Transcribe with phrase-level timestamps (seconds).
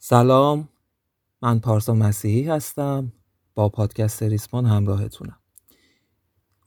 [0.00, 0.68] سلام
[1.42, 3.12] من پارسا مسیحی هستم
[3.54, 5.38] با پادکست ریسمان همراهتونم.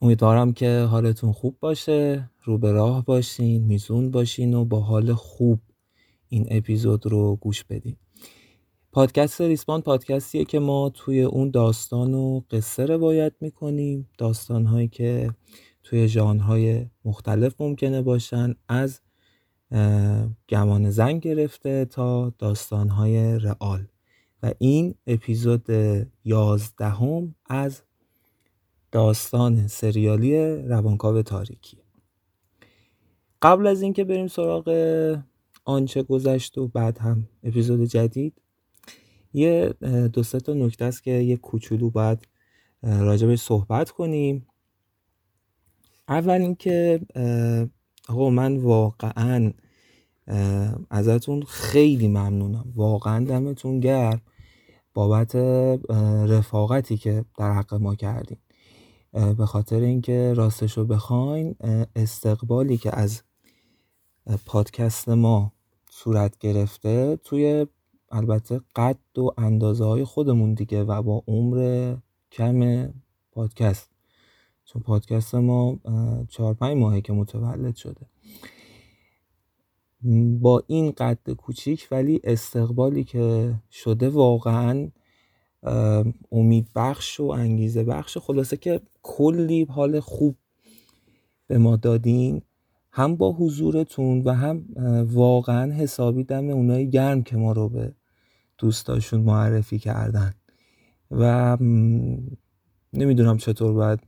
[0.02, 5.60] امیدوارم که حالتون خوب باشه رو به راه باشین میزون باشین و با حال خوب
[6.28, 7.96] این اپیزود رو گوش بدین.
[8.92, 14.08] پادکست ریسمان پادکستیه که ما توی اون داستان و قصه روایت می‌کنیم.
[14.18, 15.30] داستان هایی که
[15.82, 19.00] توی ژانرهای مختلف ممکنه باشن از
[20.48, 23.86] گمان زن گرفته تا داستانهای رئال.
[24.42, 25.66] و این اپیزود
[26.24, 27.82] یازدهم از
[28.92, 31.78] داستان سریالی روانکاو تاریکی.
[33.42, 34.68] قبل از اینکه بریم سراغ
[35.64, 38.42] آنچه گذشت و بعد هم اپیزود جدید
[39.32, 39.74] یه
[40.12, 42.28] دو سه تا نکته است که یه کوچولو باید
[42.82, 44.46] راجبش صحبت کنیم.
[46.08, 47.00] اول اینکه
[48.08, 49.52] آقا من واقعا
[50.90, 52.72] ازتون خیلی ممنونم.
[52.74, 54.20] واقعا دمتون گرم
[54.94, 55.36] بابت
[56.28, 58.38] رفاقتی که در حق ما کردیم
[59.12, 61.54] به خاطر اینکه راستش رو بخواین
[61.96, 63.22] استقبالی که از
[64.46, 65.52] پادکست ما
[65.90, 67.66] صورت گرفته توی
[68.10, 71.96] البته قد و اندازه های خودمون دیگه و با عمر
[72.32, 72.88] کم
[73.32, 73.90] پادکست.
[74.64, 75.78] چون پادکست ما
[76.28, 78.06] چهار پنج ماهه که متولد شده.
[80.40, 84.88] با این قد کوچیک ولی استقبالی که شده واقعا
[86.32, 90.36] امید بخش و انگیزه بخش خلاصه که کلی حال خوب
[91.46, 92.42] به ما دادین.
[92.94, 94.64] هم با حضورتون و هم
[95.12, 97.92] واقعا حسابی دم اونایی گرم که ما رو به
[98.58, 100.34] دوستاشون معرفی کردن.
[101.10, 101.56] و
[102.92, 104.00] نمی‌دونم چطور باید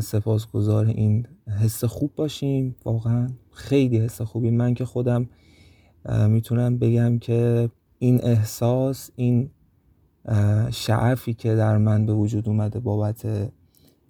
[0.00, 1.26] سپاسگزار این
[1.60, 3.28] حس خوب باشیم واقعا.
[3.58, 4.50] خیلی حس خوبی.
[4.50, 5.28] من که خودم
[6.28, 9.50] می‌تونم بگم که این احساس این
[10.70, 13.50] شعفی که در من به وجود اومده بابت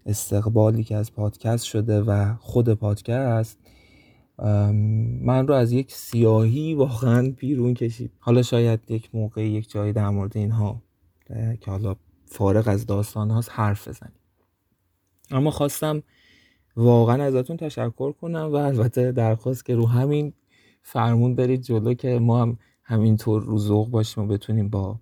[0.06, 3.58] استقبالی که از پادکست شده و خود پادکست
[5.22, 8.10] من رو از یک سیاهی واقعا بیرون کشید.
[8.18, 10.82] حالا شاید یک موقع یک جایی در مورد اینها
[11.60, 11.96] که حالا
[12.26, 14.18] فارغ از داستان هاست حرف بزنیم.
[15.30, 16.02] اما خواستم
[16.78, 20.32] واقعا ازتون تشکر کنم و البته درخواست که رو همین
[20.82, 25.00] فرمون برید جلو که ما هم همینطور رو ذوق باشیم و بتونیم با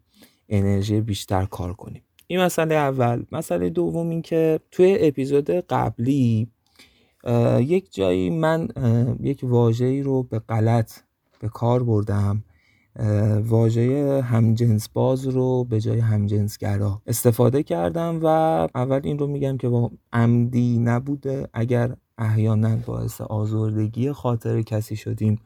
[0.48, 2.02] انرژی بیشتر کار کنیم.
[2.26, 3.24] این مسئله اول.
[3.32, 6.48] مسئله دوم این که توی اپیزود قبلی
[7.58, 8.68] یک جایی من
[9.20, 10.92] یک واژه‌ای رو به غلط
[11.40, 12.44] به کار بردم
[13.44, 18.26] واژه همجنس باز رو به جای همجنسگرا استفاده کردم و
[18.74, 21.48] اول این رو میگم که با عمدی نبوده.
[21.52, 25.38] اگر احیانا باعث آزردگی خاطر کسی شدیم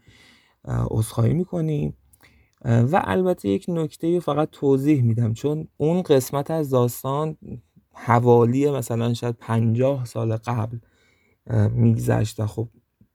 [0.64, 1.96] عذرخواهی می‌کنیم.
[2.64, 7.36] و البته یک نکته فقط توضیح میدم چون اون قسمت از داستان
[7.92, 10.78] حوالی مثلا شاید پنجاه سال قبل
[11.70, 12.68] میگذشت و خب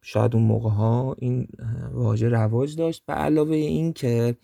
[0.08, 1.48] شاید اون موقع ها این
[1.92, 3.06] واژه رواج داشت.
[3.06, 4.36] به علاوه این که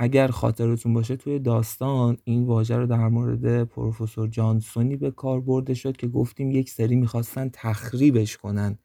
[0.00, 5.74] اگر خاطرتون باشه توی داستان این واژه رو در مورد پروفسور جانسونی به کار برده
[5.74, 8.78] شد که گفتیم یک سری می‌خواستن تخریبش کنن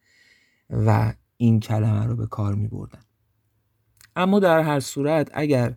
[0.70, 3.02] و این کلمه رو به کار میبردن.
[4.16, 5.76] اما در هر صورت اگر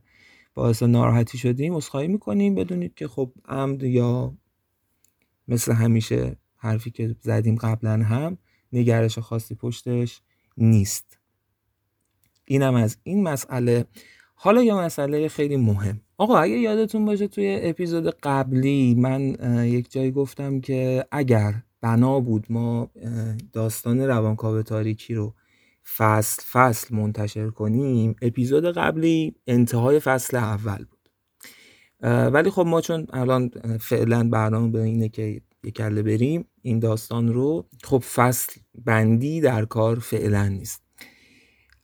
[0.53, 2.55] باعث ناراحتی شدیم عذرخواهی می‌کنیم.
[2.55, 4.37] بدونید که خب عمد یا
[5.47, 8.37] مثل همیشه حرفی که زدیم قبلا هم
[8.73, 10.21] نگرش خاصی پشتش
[10.57, 11.17] نیست.
[12.45, 13.85] اینم از این مسئله.
[14.35, 16.01] حالا یه مسئله خیلی مهم.
[16.17, 19.21] آقا اگه یادتون باشه توی اپیزود قبلی من
[19.65, 22.91] یک جایی گفتم که اگر بنا بود ما
[23.53, 25.33] داستان روانکاو تاریکی رو
[25.97, 31.09] فصل فصل منتشر کنیم اپیزود قبلی انتهای فصل اول بود.
[32.33, 33.49] ولی خب ما چون الان
[33.79, 39.65] فعلا برنامه به اینه که یک کله بریم این داستان رو خب فصل بندی در
[39.65, 40.83] کار فعلا نیست.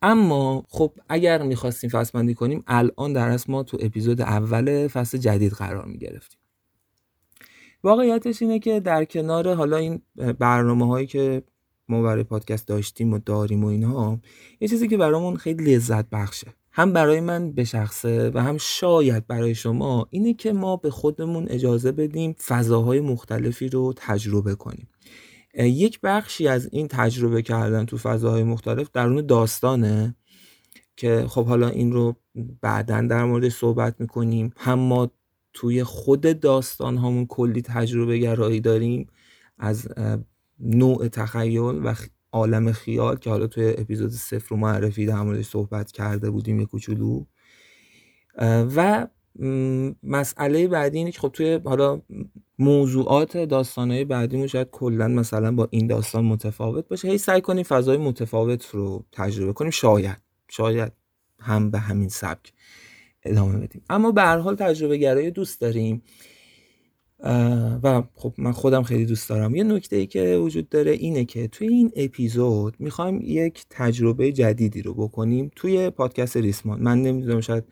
[0.02, 5.18] اما خب اگر می‌خواستیم فصل بندی کنیم الان در اصل ما تو اپیزود اول فصل
[5.18, 6.38] جدید قرار می‌گرفتیم.
[7.84, 10.02] واقعیتش اینه که در کنار حالا این
[10.38, 11.42] برنامه هایی که
[11.88, 14.20] ما برای پادکست داشتیم و داریم و اینها
[14.60, 16.46] یه چیزی که برامون خیلی لذت بخشه.
[16.72, 21.46] هم برای من به شخصه و هم شاید برای شما اینه که ما به خودمون
[21.48, 24.88] اجازه بدیم فضاهای مختلفی رو تجربه کنیم.
[25.54, 30.14] یک بخشی از این تجربه کردن تو فضاهای مختلف درون داستانه
[30.96, 32.16] که خب حالا این رو
[32.60, 34.52] بعدا در مورد صحبت می‌کنیم.
[34.56, 35.10] هم ما
[35.52, 39.06] توی خود داستان همون کلی تجربه گرایی داریم
[39.58, 39.88] از
[40.60, 41.94] نوع تخیل و
[42.32, 46.66] عالم خیال که حالا توی اپیزود صفر رو معرفی در موردش صحبت کرده بودیم یه
[46.66, 47.24] کوچولو.
[48.76, 49.06] و
[50.02, 52.02] مسئله بعدی اینه که خب توی حالا
[52.58, 57.08] موضوعات داستانهای بعدیمون شاید کلا مثلا با این داستان متفاوت باشه.
[57.08, 59.70] هی سعی کنیم فضای متفاوت رو تجربه کنیم.
[59.70, 60.16] شاید
[60.48, 60.92] شاید
[61.40, 62.52] هم به همین سبک
[63.22, 63.82] ادامه بدیم.
[63.90, 66.02] اما به هر حال تجربه گرایی دوست داریم.
[67.82, 69.54] و خب من خودم خیلی دوست دارم.
[69.54, 74.82] یه نکته ای که وجود داره اینه که توی این اپیزود می‌خوایم یک تجربه جدیدی
[74.82, 76.80] رو بکنیم توی پادکست ریسمان.
[76.80, 77.64] من نمی‌دونم شاید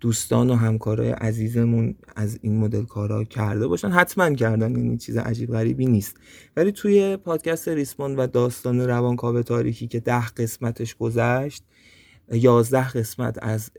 [0.00, 3.88] دوستان و همکارای عزیزمون از این مدل کارا کرده باشن.
[3.88, 6.16] حتما کردن این چیز عجیب غریبی نیست.
[6.56, 11.64] ولی توی پادکست ریسمان و داستان روانکاو تاریخی که ده قسمتش گذشت
[12.32, 13.70] یازده قسمت از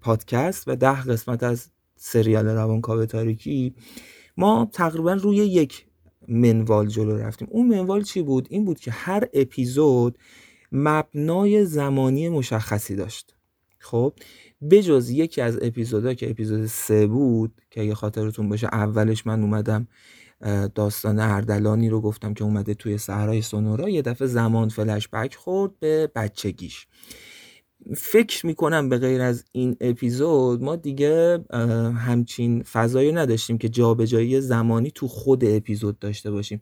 [0.00, 3.74] پادکست و ده قسمت از سریال روانکاو تاریکی
[4.36, 5.86] ما تقریبا روی یک
[6.28, 7.48] منوال جلو رفتیم.
[7.50, 10.18] اون منوال چی بود؟ این بود که هر اپیزود
[10.72, 13.34] مبنای زمانی مشخصی داشت.
[13.78, 14.12] خب
[14.70, 19.88] بجز یکی از اپیزودها که اپیزود سه بود که اگه خاطرتون باشه اولش من اومدم
[20.74, 25.78] داستان اردلانی رو گفتم که اومده توی صحرای سونورا یه دفعه زمان فلش بک خورد
[25.80, 26.86] به بچگیش.
[27.96, 31.44] فکر می‌کنم به غیر از این اپیزود ما دیگه
[31.96, 36.60] همچین فضایی نداشتیم که جابجایی زمانی تو خود اپیزود داشته باشیم.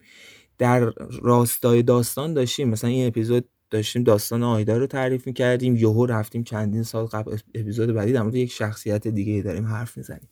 [0.57, 2.69] در راستای داستان داشتیم.
[2.69, 5.75] مثلا این اپیزود داشتیم داستان آیدا رو تعریف می‌کردیم.
[5.75, 10.29] یهو رفتیم چندین سال قبل اپیزود بعدی در مورد یک شخصیت دیگه داریم حرف می‌زنیم.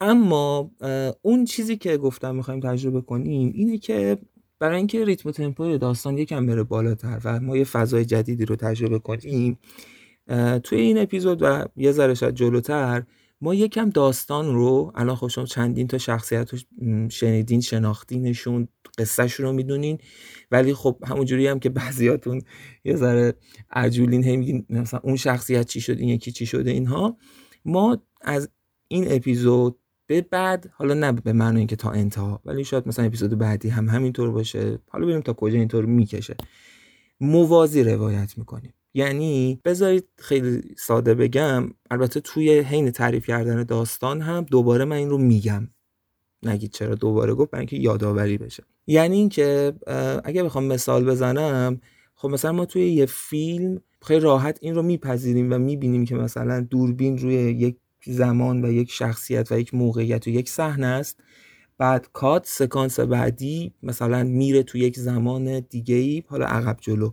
[0.00, 0.70] اما
[1.22, 4.18] اون چیزی که گفتم می‌خوایم تجربه کنیم اینه که
[4.58, 8.56] برای اینکه ریتم و تمپوی داستان یکم بره بالاتر و ما یه فضای جدیدی رو
[8.56, 9.58] تجربه کنیم
[10.62, 13.02] توی این اپیزود و یه ذره شاید جلوتر
[13.40, 16.58] ما یکم داستان رو الان خب شما چندین تا شخصیت رو
[17.08, 18.68] شنیدین شناختینشون
[18.98, 19.98] قصهش رو می‌دونین
[20.50, 22.42] ولی خب همونجوری هم که بعضیاتون
[22.84, 23.34] یه ذره
[23.70, 27.16] عجولین هی میگین مثلا اون شخصیت چی شد این یکی چی شده اینها.
[27.64, 28.48] ما از
[28.88, 33.38] این اپیزود به بعد حالا نه به معنی اینکه تا انتها ولی شاید مثلا اپیزود
[33.38, 34.78] بعدی هم همینطور باشه.
[34.88, 36.36] حالا ببینیم تا کجا اینطور می‌کشه.
[37.20, 38.74] موازی روایت می‌کنیم.
[38.94, 45.10] یعنی بذارید خیلی ساده بگم البته توی حین تعریف کردن داستان هم دوباره من این
[45.10, 45.68] رو میگم.
[46.42, 48.62] نگید چرا دوباره گفت برای اینکه یادآوری بشه.
[48.86, 49.72] یعنی اینکه
[50.24, 51.80] اگه بخوام مثال بزنم
[52.14, 56.60] خب مثلا ما توی یه فیلم خیلی راحت این رو میپذیریم و می‌بینیم که مثلا
[56.60, 57.76] دوربین روی یک
[58.12, 61.20] زمان و یک شخصیت و یک موقعیت و یک صحنه است.
[61.78, 67.10] بعد کات سکانس بعدی مثلا میره تو یک زمان دیگه ای حالا عقب جلو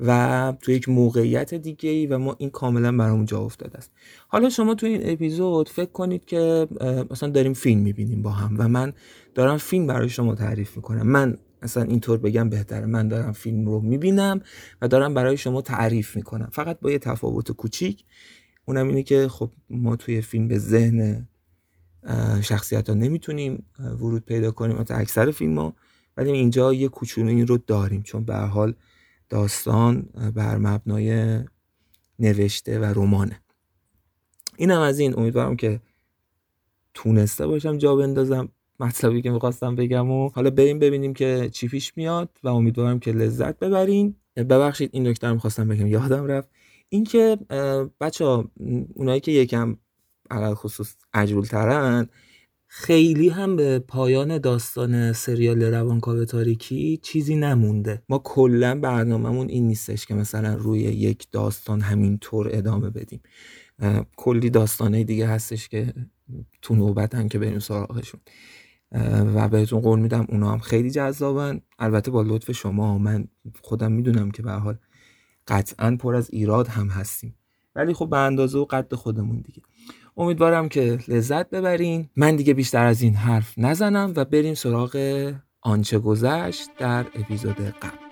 [0.00, 3.90] و تو یک موقعیت دیگه ای و ما این کاملا برامون جا افتاده است.
[4.28, 6.68] حالا شما تو این اپیزود فکر کنید که
[7.10, 8.92] مثلا داریم فیلم می‌بینیم با هم و من
[9.34, 11.06] دارم فیلم برای شما تعریف می‌کنم.
[11.06, 12.86] من اصلا اینطور بگم بهتره.
[12.86, 14.40] من دارم فیلم رو می‌بینم
[14.82, 16.48] و دارم برای شما تعریف می‌کنم.
[16.52, 18.04] فقط با یه تفاوت کوچیک.
[18.68, 21.28] اونم اینه که خب ما توی فیلم به ذهن
[22.42, 25.74] شخصیت ها نمی‌تونیم ورود پیدا کنیم تا اکثر فیلم ها
[26.16, 28.02] ولی اینجا یه کوچولو این رو داریم.
[28.02, 28.74] چون به حال
[29.28, 30.02] داستان
[30.34, 31.40] بر مبنای
[32.18, 33.40] نوشته و رمانه.
[34.56, 35.18] اینم از این.
[35.18, 35.80] امیدوارم که
[36.94, 38.48] تونسته باشم جا بندازم.
[38.80, 43.12] مطلبی که می‌خواستم بگم و حالا بریم ببینیم که چی پیش میاد و امیدوارم که
[43.12, 44.14] لذت ببرین.
[44.36, 45.86] ببخشید این نکته می‌خواستم بگم.
[45.86, 46.48] یادم رفت.
[46.88, 47.38] اینکه
[48.00, 48.50] بچه ها
[48.94, 49.76] اونایی که یکم
[50.30, 52.08] علال خصوص عجول ترن
[52.68, 58.02] خیلی هم به پایان داستان سریال روانکاو تاریکی چیزی نمونده.
[58.08, 63.20] ما کلا برنامهمون این نیستش که مثلا روی یک داستان همینطور ادامه بدیم.
[64.16, 65.94] کلی داستانه دیگه هستش که
[66.62, 68.20] تو نوبتن که بریم سراغشون.
[69.34, 71.60] و بهتون قول میدم اونا هم خیلی جذابن.
[71.78, 73.28] البته با لطف شما من
[73.62, 74.78] خودم می‌دونم که به حال
[75.48, 77.34] قطعا پر از ایراد هم هستیم.
[77.74, 79.62] ولی خب به اندازه و قد خودمون دیگه.
[80.16, 82.10] امیدوارم که لذت ببرین.
[82.16, 88.05] من دیگه بیشتر از این حرف نزنم و بریم سراغ آنچه گذشت در اپیزود قبل.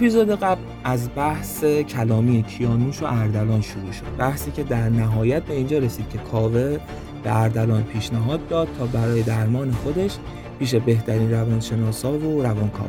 [0.00, 4.16] اپیزود قبل از بحث کلامی کیانوش و اردلان شروع شد.
[4.18, 6.78] بحثی که در نهایت به اینجا رسید که کاوه
[7.22, 10.16] به اردلان پیشنهاد داد تا برای درمان خودش
[10.58, 12.88] پیش بهترین روانشناسا و روانکاوا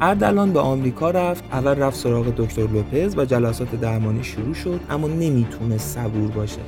[0.00, 5.08] اردلان به آمریکا رفت اول رفت سراغ دکتر لوپز و جلسات درمانی شروع شد اما
[5.08, 6.60] نمی‌تونست صبور باشه.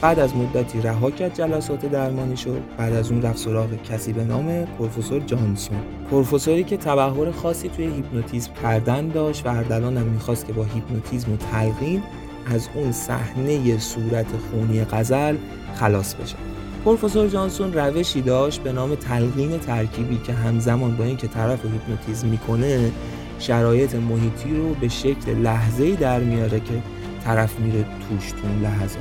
[0.00, 2.62] بعد از مدتی رها کرد جلسات درمانی شد.
[2.78, 5.76] بعد از اون رفت سراغ کسی به نام پروفسور جانسون.
[6.10, 11.32] پروفسوری که تبحر خاصی توی هیپنوتیزم کردن داشت و اردلان هم می‌خواست که با هیپنوتیزم
[11.32, 12.02] و تلقین
[12.46, 15.36] از اون صحنه صورت خونی غزل
[15.74, 16.36] خلاص بشه.
[16.84, 22.92] پروفسور جانسون روشی داشت به نام تلقین ترکیبی که همزمان با اینکه طرف هیپنوتیزم می‌کنه
[23.38, 26.82] شرایط محیطی رو به شکل لحظه‌ای در میاره که
[27.24, 28.98] طرف میره توش تو لحظه.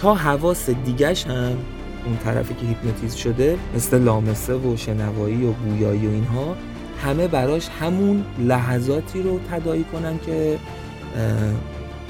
[0.00, 1.56] تا حواس دیگش هم
[2.04, 6.56] اون طرفی که هیپنوتیزم شده مثل لامسه و شنوایی و گویایی و اینها
[7.04, 10.58] همه براش همون لحظاتی رو تدایی کنن که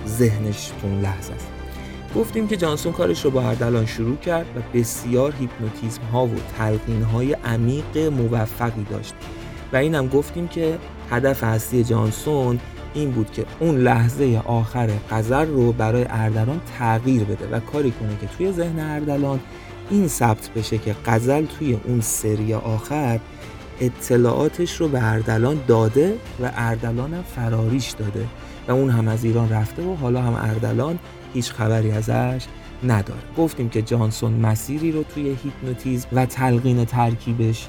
[0.07, 1.47] ذهنش تو اون لحظه است.
[2.17, 7.03] گفتیم که جانسون کارش رو با اردلان شروع کرد و بسیار هیپنوتیزم ها و تلقین
[7.03, 9.15] های عمیق موفقی داشت.
[9.73, 10.79] و اینم گفتیم که
[11.11, 12.61] هدف اصلی جانسون
[12.95, 18.17] این بود که اون لحظه آخر قذر رو برای اردلان تغییر بده و کاری کنه
[18.21, 19.41] که توی ذهن اردلان
[19.91, 23.21] این ثبت بشه که قزل توی اون سری آخر
[23.81, 28.27] اطلاعاتش رو به اردلان داده و اردلان هم فراریش داده
[28.69, 30.99] و اون هم از ایران رفته و حالا هم اردلان
[31.35, 32.45] هیچ خبری ازش
[32.85, 33.21] نداره.
[33.39, 37.67] گفتیم که جانسون مسیری رو توی هیپنوتیزم و تلقین ترکیبش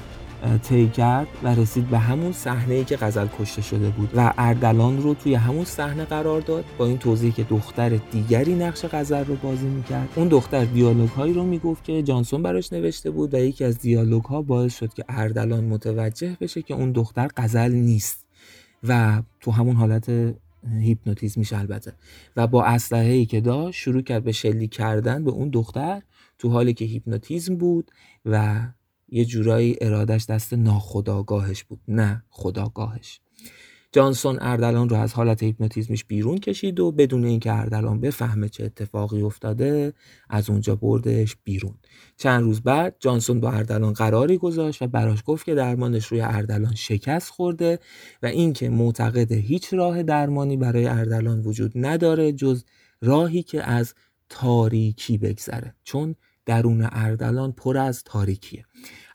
[0.62, 5.14] طی کرد و رسید به همون صحنه که غزل کشته شده بود و اردلان رو
[5.14, 9.66] توی همون صحنه قرار داد با این توضیح که دختر دیگری نقش غزل رو بازی
[9.66, 10.08] می‌کرد.
[10.16, 14.24] اون دختر دیالوگ هایی رو می‌گفت که جانسون براش نوشته بود و یکی از دیالوگ
[14.24, 18.26] ها باعث شد که اردلان متوجه بشه که اون دختر غزل نیست
[18.82, 20.34] و تو همون حالت
[20.80, 21.92] هیپنوتیزم میشه البته.
[22.36, 26.02] و با اسلحه ای که داشت شروع کرد به شلیک کردن به اون دختر
[26.38, 27.90] تو حالی که هیپنوتیزم بود
[28.24, 28.60] و
[29.12, 31.80] یه جورایی ارادش دست ناخودآگاهش بود.
[31.88, 33.20] ناخودآگاهش
[33.94, 39.22] جانسون اردلان رو از حالت هیپنوتیزمش بیرون کشید و بدون اینکه اردلان بفهمه چه اتفاقی
[39.22, 39.92] افتاده
[40.30, 41.74] از اونجا بردش بیرون.
[42.16, 46.74] چند روز بعد جانسون با اردلان قراری گذاشت و براش گفت که درمانش روی اردلان
[46.74, 47.78] شکست خورده
[48.22, 52.64] و اینکه معتقد هیچ راه درمانی برای اردلان وجود نداره جز
[53.02, 53.94] راهی که از
[54.28, 55.74] تاریکی بگذره.
[55.84, 56.14] چون
[56.46, 58.64] درون اردلان پر از تاریکیه.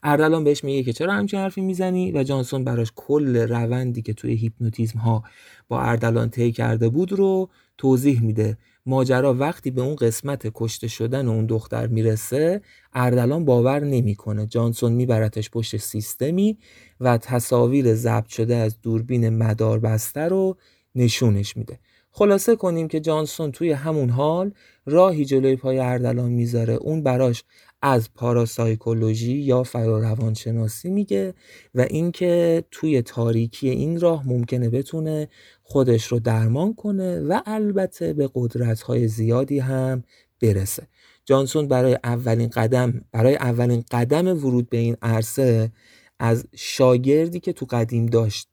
[0.04, 4.34] اردلان بهش میگه که چرا همچین حرفی می‌زنی؟ و جانسون براش کل روندی که توی
[4.34, 5.24] هیپنوتیزم ها
[5.68, 8.58] با اردلان طی کرده بود رو توضیح میده.
[8.86, 12.62] ماجرا وقتی به اون قسمت کشته شدن اون دختر می‌رسه
[12.94, 14.46] اردلان باور نمی‌کنه.
[14.46, 16.58] جانسون میبرتش پشت سیستمی
[17.00, 20.58] و تصاویر ضبط شده از دوربین مدار بسته رو
[20.96, 21.80] نشونش میده.
[22.12, 24.51] خلاصه کنیم که جانسون توی همون حال
[24.86, 26.74] راهی جلوی پای اردلان می‌ذاره.
[26.74, 27.44] اون براش
[27.81, 31.34] از پاراسایکولوژی یا فراروانشناسی میگه
[31.75, 35.27] و اینکه توی تاریکی این راه ممکنه بتونه
[35.63, 40.03] خودش رو درمان کنه و البته به قدرت‌های زیادی هم
[40.41, 40.88] برسه.
[41.25, 45.72] جانسون برای اولین قدم برای اولین قدم ورود به این عرصه
[46.19, 48.50] از شاگردی که تو قدیم داشت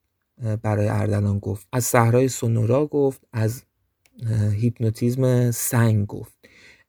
[0.63, 1.67] برای اردلان گفت.
[1.73, 3.63] از صحرای سونورا گفت از
[4.53, 6.34] هیپنوتیزم سنگ گفت.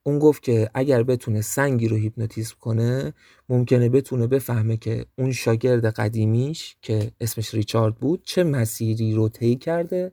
[0.07, 3.13] اون گفت که اگر بتونه سنگی رو هیپنوتیزم کنه
[3.49, 9.55] ممکنه بتونه بفهمه که اون شاگرد قدیمیش که اسمش ریچارد بود چه مسیری رو طی
[9.55, 10.11] کرده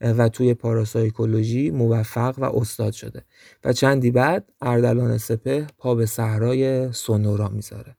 [0.00, 3.24] و توی پاراسایکولوژی موفق و استاد شده.
[3.64, 7.96] و چندی بعد اردلان سپه پا به صحرای سونورا می‌ذاره.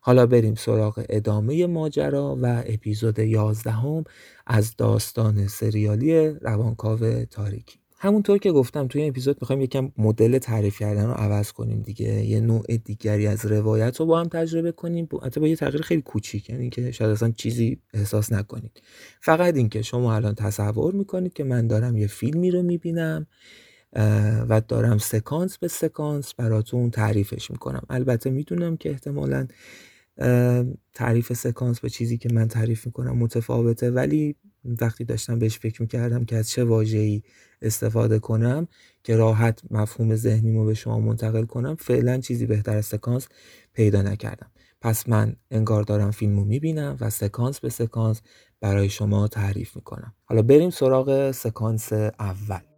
[0.00, 4.04] حالا بریم سراغ ادامه ماجرا و اپیزود 11 هم
[4.46, 7.81] از داستان سریالی روانکاو تاریکی.
[8.04, 12.24] همونطور که گفتم توی این اپیزود می‌خوایم یکم مدل تعریف کردن رو عوض کنیم دیگه.
[12.24, 15.08] یه نوع دیگری از روایت رو با هم تجربه کنیم.
[15.22, 18.82] حتی با یه تغییر خیلی کوچیک یعنی که شاید اصلا چیزی احساس نکنید.
[19.20, 23.26] فقط اینکه شما الان تصور می‌کنید که من دارم یه فیلمی رو می‌بینم
[24.48, 27.82] و دارم سکانس به سکانس براتون تعریفش می‌کنم.
[27.90, 29.46] البته می‌دونم که احتمالا
[30.94, 36.24] تعریف سکانس به چیزی که من تعریف می‌کنم متفاوته ولی وقتی داشتم بهش فکر می‌کردم
[36.24, 37.22] که از چه واژه‌ای
[37.62, 38.68] استفاده کنم
[39.02, 43.28] که راحت مفهوم ذهنیمو به شما منتقل کنم فعلا چیزی بهتر از سکانس
[43.72, 44.50] پیدا نکردم.
[44.80, 48.22] پس من انگار دارم فیلمو می‌بینم و سکانس به سکانس
[48.60, 50.14] برای شما تعریف می‌کنم.
[50.24, 52.71] حالا بریم سراغ سکانس اول.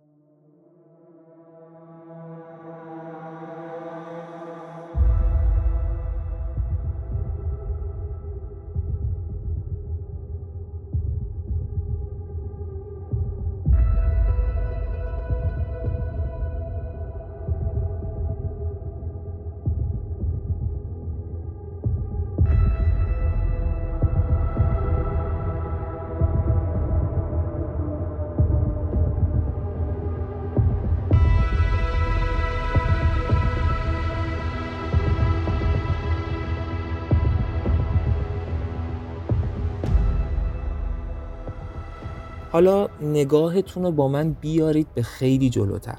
[42.55, 45.99] حالا نگاهتون رو با من بیارید به خیلی جلوتر.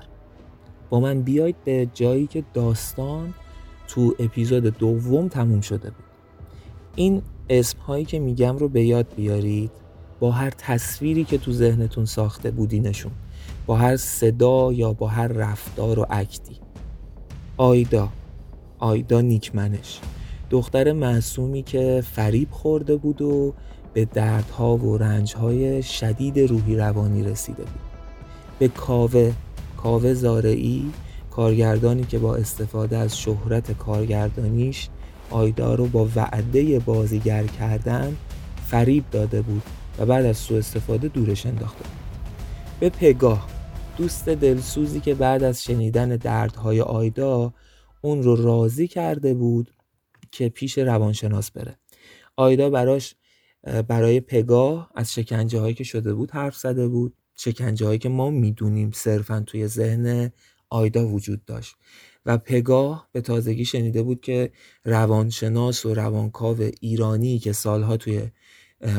[0.89, 3.33] با من بیایید به جایی که داستان
[3.87, 6.05] تو اپیزود دوم تموم شده بود.
[6.95, 9.71] این اسم هایی که میگم رو به یاد بیارید.
[10.19, 13.11] با هر تصویری که تو ذهنتون ساخته بودینشون
[13.65, 16.59] با هر صدا یا با هر رفتار و اکتی.
[17.57, 18.09] آیدا.
[18.79, 19.99] آیدا نیکمنش.
[20.49, 23.53] دختر معصومی که فریب خورده بود و
[23.95, 27.81] به دردها و رنجهای شدید روحی روانی رسیده بود.
[28.59, 29.33] به کاوه
[29.77, 30.91] کاوه زارعی
[31.31, 34.89] کارگردانی که با استفاده از شهرت کارگردانیش
[35.29, 38.17] آیدا رو با وعده بازیگر کردن
[38.67, 39.61] فریب داده بود
[39.99, 41.99] و بعد از سوء استفاده دورش انداخته بود.
[42.79, 43.47] به پگاه
[43.97, 47.53] دوست دلسوزی که بعد از شنیدن دردهای آیدا
[48.01, 49.71] اون رو راضی کرده بود
[50.31, 51.77] که پیش روانشناس بره.
[52.35, 53.15] آیدا براش
[53.87, 57.13] برای پگاه از شکنجه هایی که شده بود حرف زده بود.
[57.35, 60.31] شکنجه هایی که ما می‌دونیم صرفا توی ذهن
[60.69, 61.75] آیدا وجود داشت.
[62.25, 64.51] و پگاه به تازگی شنیده بود که
[64.85, 68.27] روانشناس و روانکاو ایرانی که سالها توی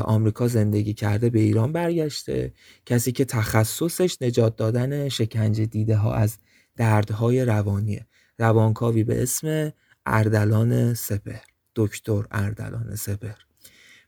[0.04, 2.52] آمریکا زندگی کرده به ایران برگشته.
[2.86, 6.38] کسی که تخصصش نجات دادن شکنجه دیده ها از
[6.76, 8.06] دردهای روانیه.
[8.38, 9.72] روانکاوی به اسم
[10.06, 11.38] اردلان سپر
[11.76, 13.45] دکتر اردلان سپر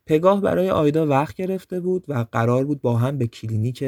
[0.08, 3.84] پگاه برای آیدا وقت گرفته بود و قرار بود با هم به کلینیک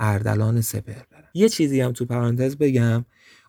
[0.00, 1.28] اردلان سپر برن.
[1.34, 3.04] یه چیزی هم تو پرانتز بگم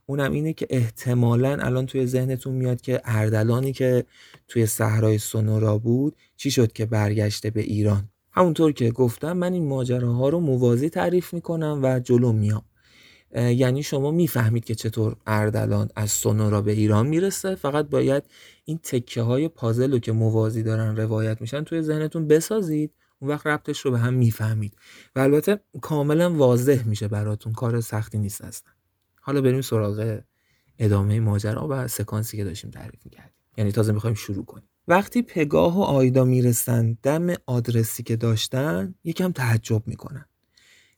[0.05, 4.06] اونم اینه که احتمالا الان توی ذهنتون میاد که اردلانی که
[4.47, 9.67] توی صحرای سونورا بود چی شد که برگشته به ایران؟ همونطور که گفتم من این
[9.67, 12.63] ماجراها رو موازی تعریف می‌کنم و جلو میام.
[13.36, 17.56] یعنی شما می‌فهمید که چطور اردلان از سونورا به ایران می‌رسه.
[17.56, 18.24] فقط باید
[18.65, 22.91] این تکه های پازل رو که موازی دارن روایت میشن توی ذهنتون بسازید.
[23.19, 24.76] اون وقت ربطش رو به هم می‌فهمید.
[25.15, 28.72] و البته کاملا واضح میشه براتون کار سختی نیست اصلا.
[29.22, 30.19] حالا بریم سراغ
[30.80, 33.34] ادامه ماجرا و سکانسی که داشتیم تعریف می‌کردیم.
[33.58, 34.69] یعنی تازه می‌خوایم شروع کنیم.
[34.88, 40.26] وقتی پگاه و آیدا می‌رسن دم آدرسی که داشتن یکم تعجب می‌کنن.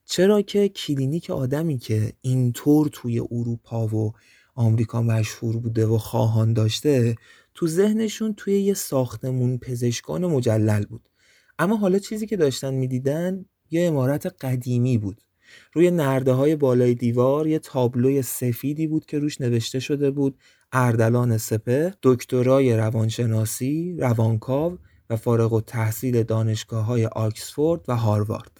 [0.05, 4.13] چرا که کلینیک آدمی که اینطور توی اروپا و
[4.55, 7.15] آمریکا مشهور بوده و خواهان داشته
[7.53, 11.09] تو ذهنشون توی یه ساختمون پزشکان مجلل بود.
[11.59, 15.21] اما حالا چیزی که داشتن می‌دیدن یه امارت قدیمی بود.
[15.73, 20.37] روی نرده های بالای دیوار یه تابلوی سفیدی بود که روش نوشته شده بود
[20.71, 24.77] اردلان سپه دکترای روانشناسی روانکاو
[25.09, 28.54] و فارغ و تحصیل دانشگاه های آکسفورد و هاروارد.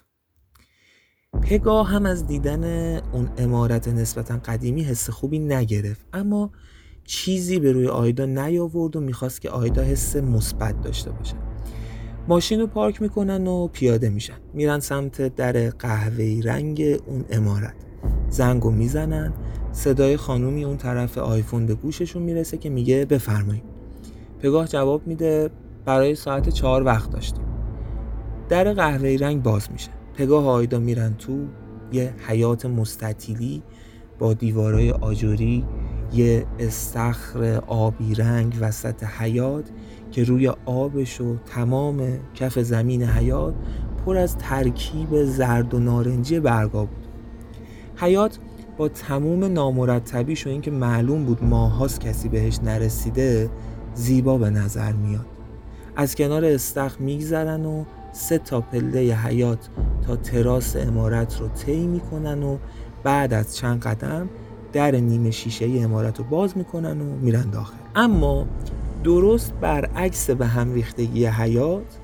[1.42, 6.06] پگاه هم از دیدن اون امارت نسبتا قدیمی حس خوبی نگرفت.
[6.12, 6.50] اما
[7.04, 11.34] چیزی به روی آیدا نیاورد و می‌خواست که آیدا حس مثبت داشته باشه.
[12.28, 14.34] ماشین رو پارک می‌کنن و پیاده میشن.
[14.54, 17.74] میرن سمت در قهوه‌ای رنگ اون امارت.
[18.28, 19.32] زنگو می‌زنن.
[19.72, 23.64] صدای خانومی اون طرف آیفون به گوششون می‌رسه که میگه بفرمایید.
[24.42, 25.50] پگاه جواب میده
[25.84, 27.44] برای ساعت چهار وقت داشتیم.
[28.48, 29.90] در قهوه‌ای رنگ باز میشه.
[30.16, 31.38] پگاه آیدا میرن تو
[31.92, 33.62] یه حیات مستطیلی
[34.18, 35.64] با دیوارای آجوری
[36.14, 39.70] یه استخر آبی رنگ وسط حیات
[40.10, 42.02] که روی آبش و تمام
[42.34, 43.54] کف زمین حیات
[44.06, 47.06] پر از ترکیب زرد و نارنجی برگا بود.
[47.96, 48.38] حیات
[48.76, 53.50] با تموم نامرتبیش و اینکه معلوم بود ماهاست کسی بهش نرسیده
[53.94, 55.26] زیبا به نظر میاد.
[55.96, 57.84] از کنار استخر میگذرن و
[58.16, 59.68] سه تا پله حیات
[60.06, 62.56] تا تراس امارت رو طی می‌کنن و
[63.04, 64.28] بعد از چند قدم
[64.72, 67.76] در نیمه شیشه امارت رو باز می‌کنن و میرن داخل.
[67.96, 68.46] اما
[69.04, 71.98] درست برعکس به هم ریختگی حیات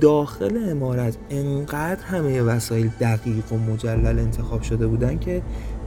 [0.00, 5.42] داخل امارت انقدر همه وسایل دقیق و مجلل انتخاب شده بودن که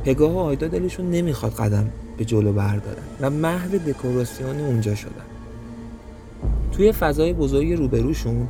[0.06, 5.12] پگاه و آیدا دلشون نمی‌خواد قدم به جلو بردارن و محو دکوراسیون اونجا شدن.
[6.72, 8.48] توی فضای بزرگ روبروشون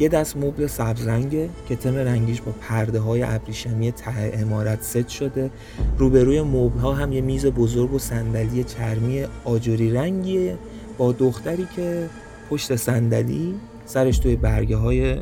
[0.00, 5.08] یه دست مبل سبز رنگه که تم رنگیش با پرده های ابریشمی ته امارت ست
[5.08, 5.50] شده.
[5.98, 10.58] روبروی مبل ها هم یه میز بزرگ و صندلی چرمی آجوری رنگیه
[10.98, 12.08] با دختری که
[12.50, 15.16] پشت صندلی سرش توی برگه های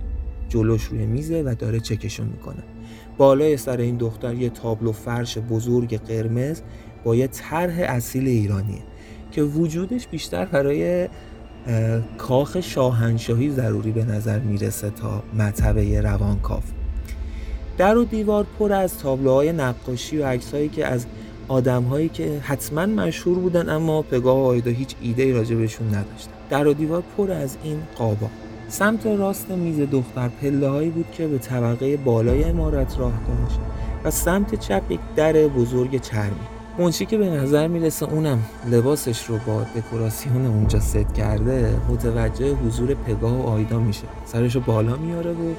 [0.48, 2.62] جلوش روی میزه و داره چکشون می‌کنه.
[3.18, 6.60] بالای سر این دختر یه تابلو فرش بزرگ قرمز
[7.04, 8.82] با یه طرح اصیل ایرانیه
[9.32, 11.08] که وجودش بیشتر برای
[12.18, 16.64] کاخ شاهنشاهی ضروری به نظر می‌رسه تا مطبه روانکاف
[17.79, 21.07] در و دیوار پر از تابلوهای نقاشی و عکسهایی که از
[21.48, 26.33] آدمهایی که حتما مشهور بودن اما پگاه آیدا هیچ ایده ای بهشون نداشتن.
[26.50, 28.26] در و دیوار پر از این قابا.
[28.68, 33.61] سمت راست میز دختر پله هایی بود که به طبقه بالای امارت راه داشت
[34.05, 36.55] و سمت چپ یک در بزرگ چرمی.
[36.78, 38.38] منشی که به نظر می‌رسه اونم
[38.70, 44.04] لباسش رو با دکوراسیون اونجا ست کرده متوجه حضور پگاه و آیدا میشه.
[44.24, 45.54] سرش رو بالا میاره و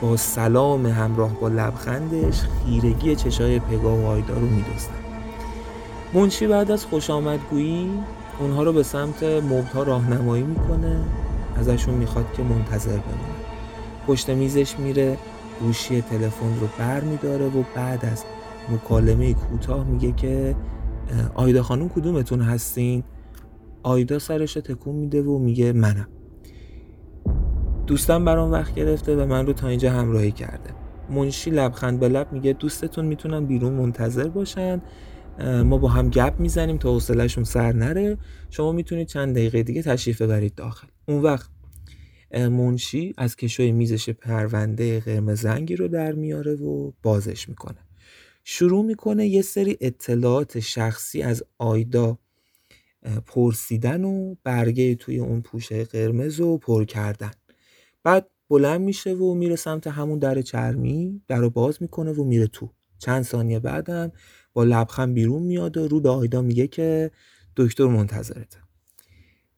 [0.00, 4.94] با سلام همراه با لبخندش خیرگی چشای پگاه و آیدا رو میدوستن
[6.14, 7.90] منشی بعد از خوش آمدگویی
[8.38, 11.00] اونها رو به سمت مبتا راهنمایی می‌کنه
[11.56, 13.34] ازشون می‌خواد که منتظر بمونه.
[14.06, 15.16] پشت میزش میره
[15.60, 18.24] گوشی تلفن رو بر میداره و بعد از
[18.72, 20.56] مکالمه کوتاه میگه که
[21.34, 23.04] آیدا خانم کدومتون هستین؟
[23.82, 26.08] آیدا سرش تکون میده و میگه منم.
[27.86, 30.70] دوستم برام وقت گرفته و من رو تا اینجا همراهی کرده.
[31.10, 34.82] منشی لبخند به لب میگه دوستتون می‌تونن بیرون منتظر باشن
[35.64, 38.18] ما با هم گپ می‌زنیم تا حوصلهشون سر نره.
[38.50, 40.88] شما می‌تونید چند دقیقه دیگه تشریف ببرید داخل.
[41.08, 41.50] اون وقت
[42.34, 47.78] منشی از کشوی میزش پرونده قرمز رنگی رو در میاره و بازش می‌کنه.
[48.44, 52.18] شروع می‌کنه یه سری اطلاعات شخصی از آیدا
[53.26, 57.30] پرسیدن و برگه توی اون پوشه قرمز و پر کردن.
[58.02, 62.46] بعد بلند میشه و میره سمت همون در چرمی در رو باز می‌کنه و میره
[62.46, 62.70] تو.
[62.98, 64.12] چند ثانیه بعدم
[64.52, 67.10] با لبخند بیرون میاد و رو به آیدا میگه که
[67.56, 68.58] دکتر منتظرته.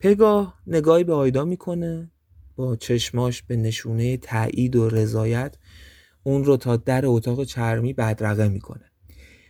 [0.01, 2.11] پگاه نگاهی به آیدا می‌کنه
[2.57, 5.57] با چشماش به نشونه تایید و رضایت
[6.23, 8.85] اون رو تا در اتاق چرمی بدرقه می‌کنه.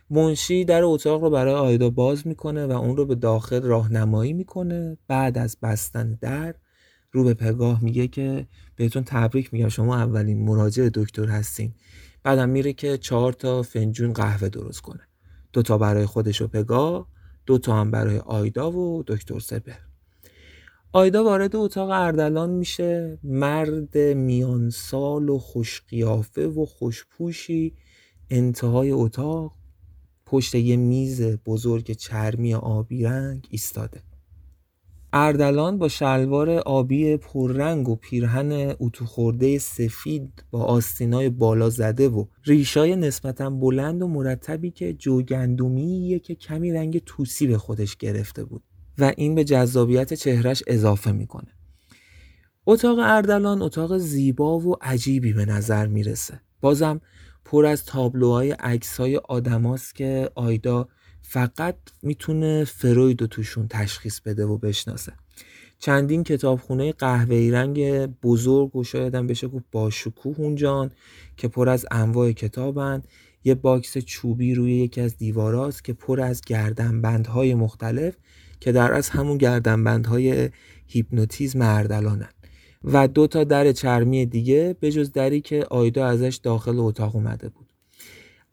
[0.09, 4.97] منشی در اتاق رو برای آیدا باز می‌کنه و اون رو به داخل راهنمایی می‌کنه.
[5.07, 6.55] بعد از بستن در
[7.11, 11.73] رو به پگاه میگه که بهتون تبریک میگم شما اولین مراجع دکتر هستین.
[12.23, 15.01] بعدم میره که چهار تا فنجون قهوه درست کنه.
[15.53, 17.07] دو تا برای خودش و پگاه
[17.45, 19.92] دو تا هم برای آیدا و دکتر سپر.
[20.95, 23.19] آیدا وارد اتاق اردلان میشه.
[23.23, 27.73] مرد میان سال و خوشقیافه و خوشپوشی.
[28.29, 29.53] انتهای اتاق.
[30.25, 34.01] پشت یه میز بزرگ چرمی آبی رنگ ایستاده.
[35.13, 42.25] اردلان با شلوار آبی پررنگ و پیرهن اتو خورده سفید با آستینای بالا زده و
[42.45, 48.63] ریشای نسبتا بلند و مرتبی که جوگندومیه که کمی رنگ توسی به خودش گرفته بود.
[48.97, 51.47] و این به جذابیت چهرش اضافه می‌کنه.
[52.65, 56.41] اتاق اردلان اتاق زیبا و عجیبی به نظر می‌رسه.
[56.61, 57.01] بازم
[57.45, 60.87] پر از تابلوهای عکسای آدماست که آیدا
[61.21, 65.13] فقط می‌تونه فروید رو توشون تشخیص بده و بشناسه.
[65.79, 70.91] چندین کتابخونه قهوه‌ای رنگ بزرگ و شاید هم بشه گفت با شکوه اونجان
[71.37, 73.03] که پر از انواع کتابن.
[73.43, 78.17] یه باکس چوبی روی یکی از دیواراست که پر از گردنبندهای مختلف
[78.63, 80.49] که در از همون گردنبندهای
[80.87, 82.29] هیپنوتیزم اردلانن
[82.83, 87.49] و دو تا در چرمی دیگه به جز دری که آیدا ازش داخل اتاق اومده
[87.49, 87.67] بود.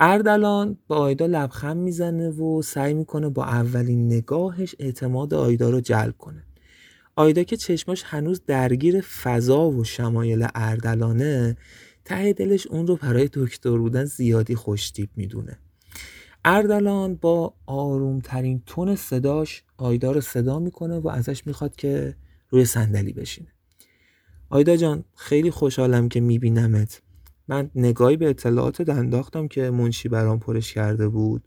[0.01, 6.19] اردلان به آیدا لبخند می‌زنه و سعی می‌کنه با اولین نگاهش اعتماد آیدا رو جلب
[6.19, 6.43] کنه.
[7.17, 11.57] آیدا که چشماش هنوز درگیر فضا و شمایل اردلانه
[12.05, 15.59] ته دلش اون رو برای دکتر بودن زیادی خوشتیب می‌دونه.
[16.45, 22.17] اردلان با آرومترین تون صداش آیدا رو صدا می‌کنه و ازش می‌خواد که
[22.49, 23.49] روی صندلی بشینه.
[24.49, 27.03] آیدا جان خیلی خوشحالم که میبینمت.
[27.49, 31.45] من نگاهی به اطلاعات انداختم که منشی برام پرش کرده بود.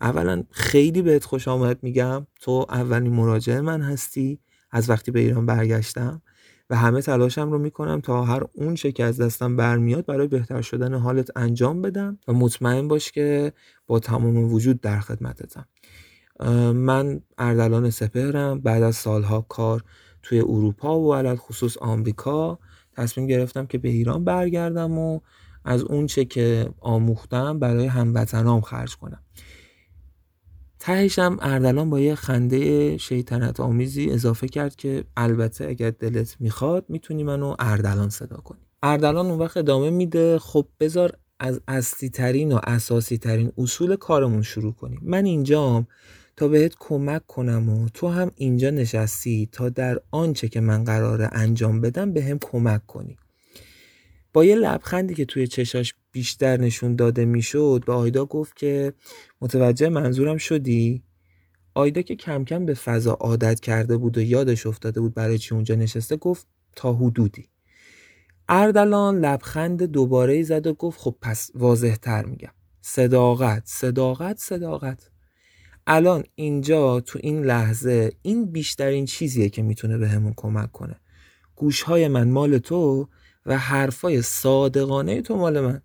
[0.00, 2.26] اولا خیلی بهت خوش آمد میگم.
[2.40, 4.40] تو اولین مراجعه من هستی.
[4.70, 6.22] از وقتی به ایران برگشتم.
[6.70, 10.62] و همه تلاشم رو می‌کنم تا هر اون چه که از دستم برمیاد برای بهتر
[10.62, 13.52] شدن حالت انجام بدم و مطمئن باش که
[13.86, 15.64] با تمام وجود در خدمتتم.
[16.72, 19.84] من اردلان سپهرم بعد از سالها کار
[20.22, 22.58] توی اروپا و علل خصوص آمریکا.
[22.96, 25.20] تصمیم گرفتم که به ایران برگردم و
[25.64, 29.22] از اون چه که آموختم برای هموطنام خرج کنم.
[30.84, 37.24] تهشم اردلان با یه خنده شیطنت آمیزی اضافه کرد که البته اگر دلت می‌خواد می‌تونی
[37.24, 38.58] منو اردلان صدا کنی.
[38.82, 40.38] اردلان اون وقت ادامه میده.
[40.38, 45.00] خب بذار از اصلی ترین و اساسی ترین اصول کارمون شروع کنیم.
[45.02, 45.86] من اینجام
[46.36, 51.28] تا بهت کمک کنم و تو هم اینجا نشستی تا در آنچه که من قراره
[51.32, 53.16] انجام بدم به هم کمک کنی.
[54.32, 58.92] با یه لبخندی که توی چشاش بیشتر نشون داده می‌شد به آیدا گفت که
[59.40, 61.02] متوجه منظورم شدی؟
[61.74, 65.54] آیدا که کم کم به فضا عادت کرده بود و یادش افتاده بود برای چی
[65.54, 67.48] اونجا نشسته گفت تا حدودی.
[68.48, 72.52] اردلان لبخند دوباره زد و گفت خب پس واضح تر میگم.
[72.80, 75.10] صداقت صداقت صداقت.
[75.86, 81.00] الان اینجا تو این لحظه این بیشترین چیزیه که می‌تونه به کمک کنه.
[81.56, 83.08] گوشهای من مال تو
[83.46, 85.82] و حرفای صادقانه تو مال من.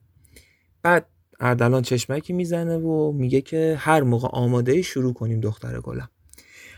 [0.84, 1.06] بعد
[1.39, 6.10] اردلان چشمکی می‌زنه و میگه که هر موقع آماده شروع کنیم دختر گلم.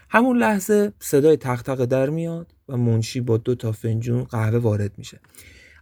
[0.09, 5.19] همون لحظه صدای تق در میاد و منشی با دو تا فنجون قهوه وارد میشه.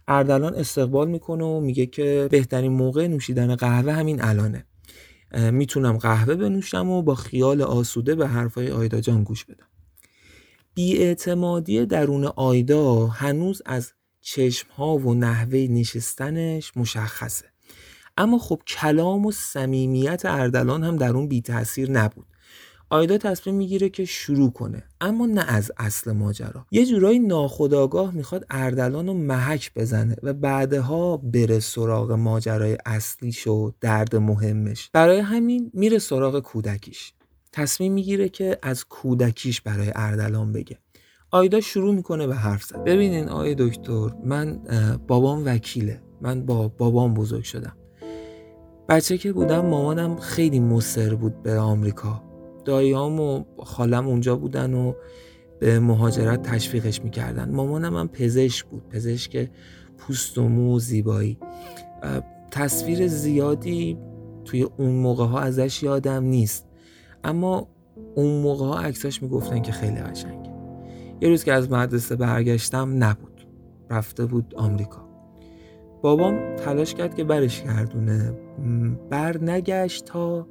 [0.08, 4.64] اردلان استقبال می‌کنه و میگه که بهترین موقع نوشیدن قهوه همین الانه.
[5.52, 9.66] می‌تونم قهوه بنوشم و با خیال آسوده به حرفای آیدا جان گوش بدم.
[10.74, 13.92] بیاعتمادی درون آیدا هنوز از
[14.30, 17.44] چشم ها و نحوه نشستنش مشخصه.
[18.16, 22.26] اما خب کلام و صمیمیت اردلان هم در اون بی تاثیر نبود.
[22.90, 26.66] آیدا تصمیم می‌گیره که شروع کنه اما نه از اصل ماجرا.
[26.70, 33.72] یه جورایی ناخداگاه می‌خواد اردلان رو محک بزنه و بعدها بره سراغ ماجرای اصلیش و
[33.80, 34.90] درد مهمش.
[34.92, 37.12] برای همین میره سراغ کودکیش.
[37.52, 40.78] تصمیم می‌گیره که از کودکیش برای اردلان بگه.
[41.30, 42.84] آیدا شروع می‌کنه به حرف زد.
[42.84, 44.60] ببینین آقای دکتر من
[45.06, 46.02] بابام وکیله.
[46.20, 47.76] من با بابام بزرگ شدم.
[48.88, 52.22] بچه که بودم مامانم خیلی مصر بود به آمریکا.
[52.64, 54.92] داییام و خالم اونجا بودن و
[55.60, 57.50] به مهاجرت تشویقش می‌کردن.
[57.50, 59.50] مامانم هم پزشک بود پزشک
[59.98, 61.38] پوست و مو زیبایی.
[62.50, 63.98] تصویر زیادی
[64.44, 66.66] توی اون موقع ها ازش یادم نیست.
[67.24, 67.68] اما
[68.14, 70.47] اون موقع ها عکساش می‌گفتن که خیلی قشنگه.
[71.20, 73.46] یه روز که از مدرسه برگشتم نبود.
[73.90, 75.08] رفته بود آمریکا.
[76.02, 78.32] بابام تلاش کرد که برش گردونه.
[79.10, 80.48] بر نگشت تا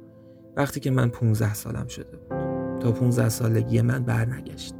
[0.56, 2.38] وقتی که من 15 سالم شده بود.
[2.80, 4.74] تا 15 سالگی من برنگشت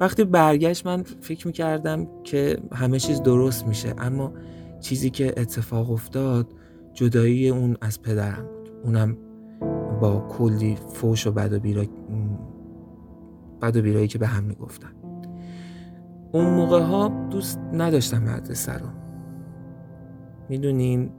[0.00, 4.32] وقتی برگشت من فکر می‌کردم که همه چیز درست میشه اما
[4.80, 6.52] چیزی که اتفاق افتاد
[6.94, 8.70] جدایی اون از پدرم بود.
[8.84, 9.16] اونم
[10.00, 11.84] با کلی فوش و بد و بیرا
[13.62, 14.90] بد و بیرایی که به هم می‌گفتن.
[16.32, 18.86] اون موقع ها دوست نداشتم مدرسه رو.
[20.48, 21.10] می‌دونین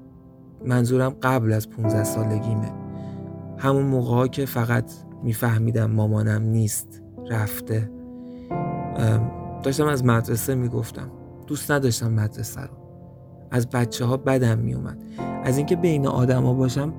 [0.66, 2.72] منظورم قبل از 15 سالگیمه.
[3.58, 4.92] همون موقع ها که فقط
[5.24, 7.92] میفهمیدم مامانم نیست رفته.
[9.64, 11.12] داشتم از مدرسه می‌گفتم.
[11.48, 12.78] دوست نداشتم مدرسه رو.
[13.52, 15.04] از بچه ها بدم میومد
[15.44, 16.94] از اینکه بین آدما باشم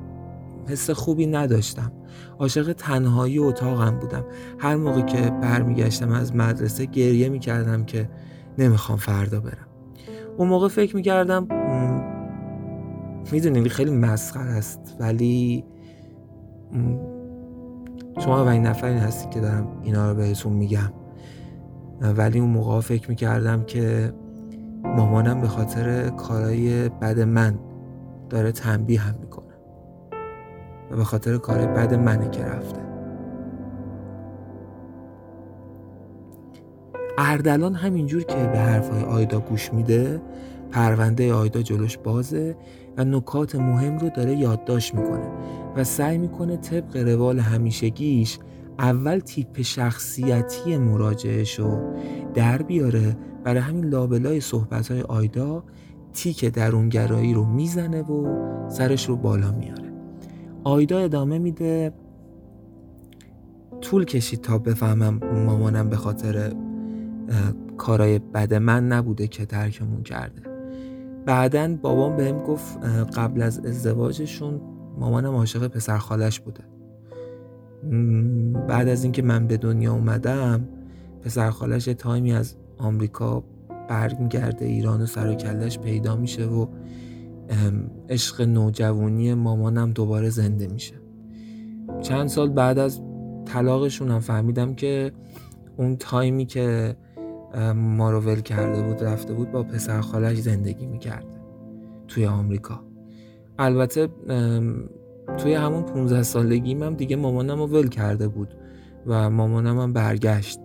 [0.66, 1.92] حس خوبی نداشتم.
[2.38, 4.24] عاشق تنهایی اتاقم بودم.
[4.58, 8.08] هر موقع که برمیگشتم از مدرسه گریه می‌کردم که
[8.58, 9.66] نمی‌خوام فردا برم.
[10.36, 11.48] اون موقع فکر می‌کردم
[13.32, 15.64] می‌دونی خیلی مسخر است ولی
[18.18, 20.92] شما اولین نفری هستی که دارم اینا رو بهتون میگم.
[22.00, 24.12] ولی اون موقع فکر می‌کردم که
[24.84, 27.58] مامانم به خاطر کارهای بد من
[28.30, 29.14] داره تنبیه هم
[30.92, 32.80] و به خاطر کار بد منه که رفته.
[37.18, 40.20] اردلان همینجور که به حرفهای آیدا گوش میده
[40.70, 42.56] پرونده آیدا جلوش بازه
[42.96, 45.30] و نکات مهم رو داره یادداشت می‌کنه
[45.76, 48.38] و سعی می‌کنه طبق روال همیشگیش
[48.78, 51.94] اول تیپ شخصیتی مراجعش رو
[52.34, 53.16] در بیاره.
[53.44, 55.64] برای همین لابلای صحبت های آیدا
[56.12, 58.26] تیک درونگرایی رو می‌زنه و
[58.68, 59.91] سرش رو بالا میاره.
[60.64, 61.92] آیدا ادامه میده.
[63.80, 66.52] طول کشید تا بفهمم مامانم به خاطر
[67.76, 70.42] کارای بد من نبوده که ترکمون کرده.
[71.26, 72.84] بعدا بابام بهم گفت
[73.16, 74.60] قبل از ازدواجشون
[74.98, 76.64] مامانم عاشق پسر خالش بوده.
[78.68, 80.68] بعد از اینکه من به دنیا اومدم
[81.20, 83.44] پسر خالش تایمی از آمریکا
[83.88, 86.66] برمیگرده ایران و سر کلش پیدا میشه و
[88.08, 90.94] عشق نوجوانی مامانم دوباره زنده میشه.
[92.02, 93.00] چند سال بعد از
[93.44, 95.12] طلاقشون هم فهمیدم که
[95.76, 96.96] اون تایمی که
[97.74, 101.40] ما رو ول کرده بود رفته بود با پسر خالش زندگی می‌کرده
[102.08, 102.80] توی آمریکا.
[103.58, 104.08] البته
[105.38, 108.54] توی همون 15 سالگیم هم دیگه مامانم رو ول کرده بود
[109.06, 110.58] و مامانم هم برگشت.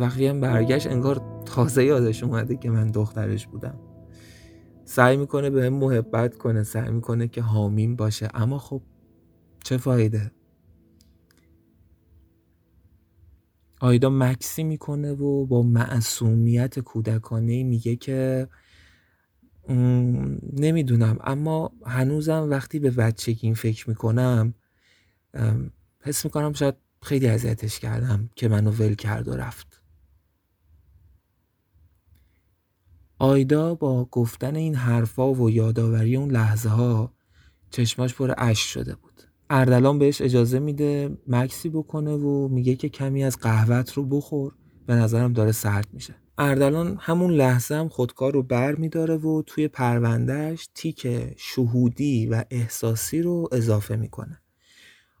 [0.00, 3.74] وقتی هم برگشت انگار تازه یادش اومده که من دخترش بودم.
[4.92, 8.28] سعی می‌کنه به هم محبت کنه سعی می‌کنه که حامیم باشه.
[8.34, 8.82] اما خب
[9.64, 10.30] چه فایده؟
[13.80, 18.48] آیدا مکسی می‌کنه و با معصومیت کودکانه میگه که
[20.52, 21.18] نمی‌دونم.
[21.24, 24.54] اما هنوزم وقتی به بچگیم فکر می‌کنم
[26.00, 29.71] حس می‌کنم شاید خیلی اذیتش کردم که منو ول کرد و رفت.
[33.22, 37.12] آیدا با گفتن این حرفا و یادآوری اون لحظه ها
[37.70, 39.22] چشماش پر اشک شده بود.
[39.50, 44.52] اردلان بهش اجازه میده مکسی بکنه و میگه که کمی از قهوت رو بخور.
[44.86, 46.14] به نظرم داره سرد میشه.
[46.38, 53.22] اردلان همون لحظه هم خودکار رو بر میداره و توی پروندهش تیک شهودی و احساسی
[53.22, 54.40] رو اضافه می‌کنه.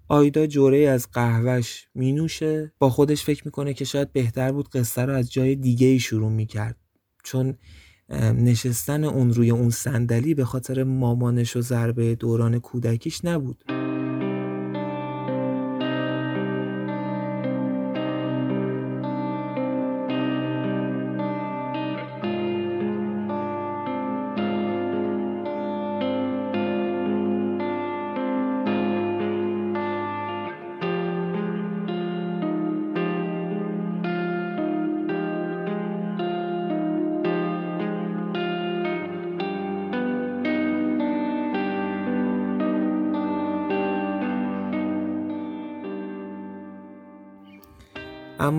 [0.08, 2.72] آیدا جوره از قهوهش مینوشه.
[2.78, 6.30] با خودش فکر می‌کنه که شاید بهتر بود قصه رو از جای دیگه ای شروع
[6.30, 6.76] می‌کرد.
[7.24, 7.54] چون
[8.20, 13.64] نشستن اون روی اون صندلی به خاطر مامانش و ضربه دوران کودکیش نبود.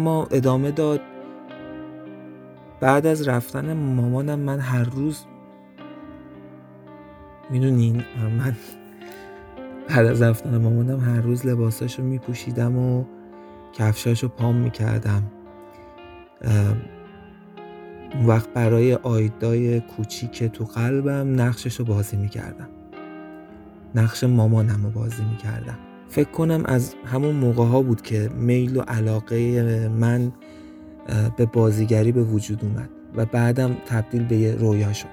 [0.04, 1.02] اما ادامه داد.
[2.80, 5.26] بعد از رفتن مامانم من هر روز
[7.50, 8.04] می‌دونین
[8.40, 8.56] من
[9.90, 13.06] بعد از رفتن مامانم هر روز لباساشو میپوشیدم و
[13.74, 15.24] کفشاشو پام می‌کردم.
[18.14, 22.70] اون وقت برای آیدای کوچیک تو قلبم نقششو بازی می‌کردم.
[23.96, 25.78] نقش مامانم رو بازی می‌کردم.
[26.10, 30.32] فکر کنم از همون موقع ها بود که میل و علاقه من
[31.38, 35.08] به بازیگری به وجود اومد و بعدم تبدیل به یه رویا شد.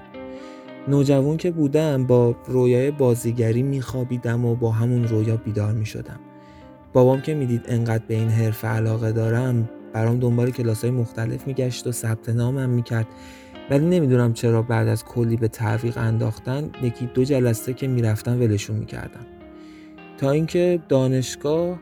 [0.87, 6.19] نوجوان که بودم با رویای بازیگری میخوابیدم و با همون رویا بیدار می‌شدم.
[6.93, 11.87] بابام که می‌دید انقدر به این حرف علاقه دارم برام دنبال کلاس های مختلف میگشت
[11.87, 13.07] و ثبت نامم می‌کرد.
[13.69, 18.75] ولی نمی‌دونم چرا بعد از کلی به تعویق انداختن یکی دو جلسه که می‌رفتم ولشون
[18.75, 19.25] می‌کردم.
[20.21, 21.79] تا اینکه دانشگاه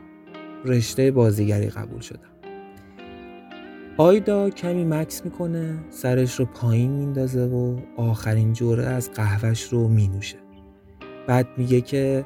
[0.64, 2.30] رشته بازیگری قبول شدم.
[3.96, 10.36] آیدا کمی مکس می‌کنه سرش رو پایین میندازه و آخرین جوره از قهوهش رو مینوشه.
[11.26, 12.24] بعد میگه که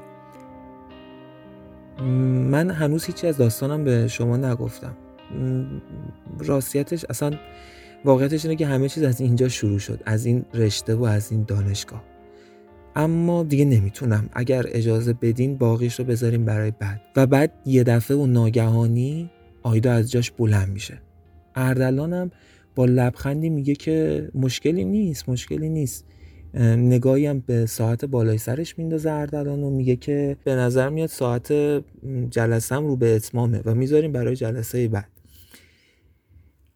[2.50, 4.96] من هنوز هیچی از داستانم به شما نگفتم.
[6.38, 7.30] راستیتش اصلا
[8.04, 11.44] واقعیتش اینه که همه چیز از اینجا شروع شد از این رشته و از این
[11.48, 12.13] دانشگاه.
[12.96, 14.28] اما دیگه نمی‌تونم.
[14.32, 17.00] اگر اجازه بدین باقیش رو بذاریم برای بعد.
[17.16, 19.30] و بعد یه دفعه و ناگهانی
[19.62, 21.00] آیدا از جاش بلند میشه.
[21.54, 22.30] اردلانم
[22.74, 26.04] با لبخندی میگه که مشکلی نیست مشکلی نیست.
[26.76, 31.52] نگاهی هم به ساعت بالای سرش میندازه اردلان و میگه که به نظر میاد ساعت
[32.30, 35.13] جلسم رو به اتمامه و می‌ذاریم برای جلسه بعد.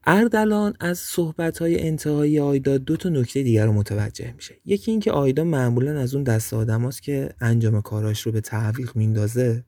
[0.06, 4.54] اردلان از صحبت‌های انتهایی آیدا دو تا نکته دیگر رو متوجه میشه.
[4.64, 9.64] یکی اینکه آیدا معمولا از اون دست آدماست که انجام کاراش رو به تعویق میندازه.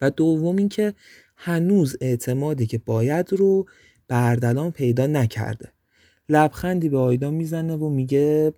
[0.00, 0.94] و دوم اینکه
[1.36, 3.66] هنوز اعتمادی که باید رو
[4.06, 5.72] به اردلان پیدا نکرده.
[6.28, 8.54] لبخندی به آیدا می‌زنه و میگه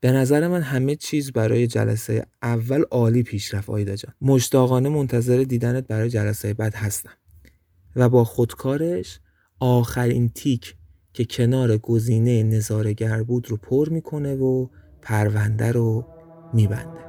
[0.00, 4.14] به نظر من همه چیز برای جلسه اول عالی پیش رفت آیدا جان.
[4.20, 7.12] مشتاقانه منتظر دیدنت برای جلسه بعد هستم.
[7.96, 9.20] و با خودکارش
[9.60, 10.74] آخرین تیک
[11.12, 14.66] که کنار گزینه نظارگر بود رو پر می‌کنه و
[15.02, 16.04] پرونده رو
[16.52, 17.05] میبنده.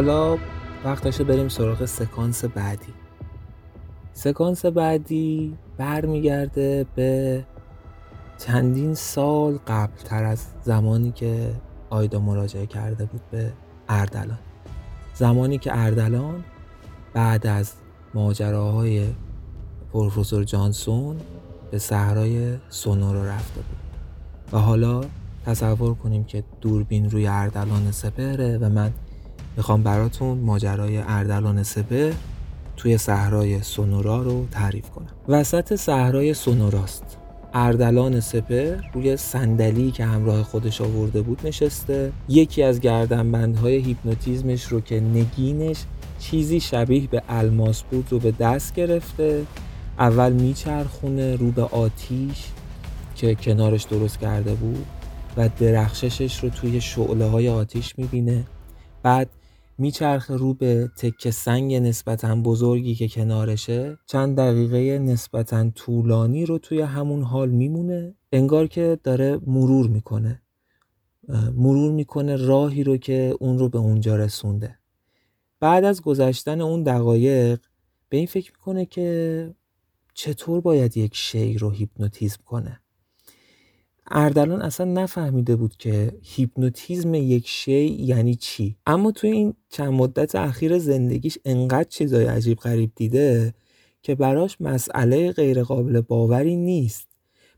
[0.00, 0.38] حالا
[0.84, 2.92] وقتشه بریم سراغ سکانس بعدی.
[4.12, 7.44] سکانس بعدی برمیگرده به
[8.38, 11.54] چندین سال قبل تر از زمانی که
[11.90, 13.52] آیدا مراجعه کرده بود به
[13.88, 14.38] اردلان.
[15.14, 16.44] زمانی که اردلان
[17.14, 17.72] بعد از
[18.14, 19.06] ماجراهای
[19.92, 21.16] پروفسور جانسون
[21.70, 23.78] به صحرای سونورو رفته بود.
[24.52, 25.00] و حالا
[25.46, 28.92] تصور کنیم که دوربین روی اردلان سپهره و من
[29.56, 32.12] می‌خوام براتون ماجرای اردلان سپه
[32.76, 35.08] توی صحرای سونورا رو تعریف کنم.
[35.28, 37.16] وسط صحرای سونوراست.
[37.54, 42.12] اردلان سپه روی صندلی که همراه خودش آورده بود نشسته.
[42.28, 45.84] یکی از گردنبندهای هیپنوتیزمش رو که نگینش
[46.18, 49.44] چیزی شبیه به الماس بود رو به دست گرفته.
[49.98, 52.46] اول میچرخونه رو به آتیش
[53.14, 54.86] که کنارش درست کرده بود
[55.36, 58.44] و درخششش رو توی شعله های آتیش می‌بینه.
[59.02, 59.30] بعد
[59.80, 66.80] میچرخه رو به تکه سنگ نسبتا بزرگی که کنارشه چند دقیقه نسبتا طولانی رو توی
[66.80, 70.42] همون حال میمونه انگار که داره مرور می‌کنه.
[71.54, 74.78] مرور می‌کنه راهی رو که اون رو به اونجا رسونده.
[75.60, 77.60] بعد از گذشتن اون دقایق
[78.08, 79.54] به این فکر می‌کنه که
[80.14, 82.79] چطور باید یک شی رو هیپنوتیزم کنه؟
[84.10, 88.76] اردلان اصلا نفهمیده بود که هیپنوتیزم یک شی یعنی چی.
[88.86, 93.54] اما توی این چند مدت اخیر زندگیش انقدر چیزای عجیب غریب دیده
[94.02, 97.08] که براش مسئله غیرقابل باوری نیست.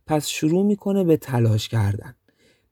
[0.07, 2.15] پس شروع می‌کنه به تلاش کردن.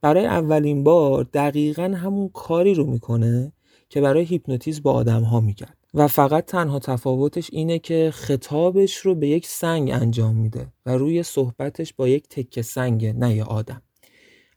[0.01, 3.53] برای اولین بار دقیقا همون کاری رو می‌کنه
[3.89, 5.80] که برای هیپنوتیزم با آدم ها می‌کرد.
[5.95, 11.23] و فقط تنها تفاوتش اینه که خطابش رو به یک سنگ انجام میده و روی
[11.23, 13.83] صحبتش با یک تکه سنگ نه یه آدم.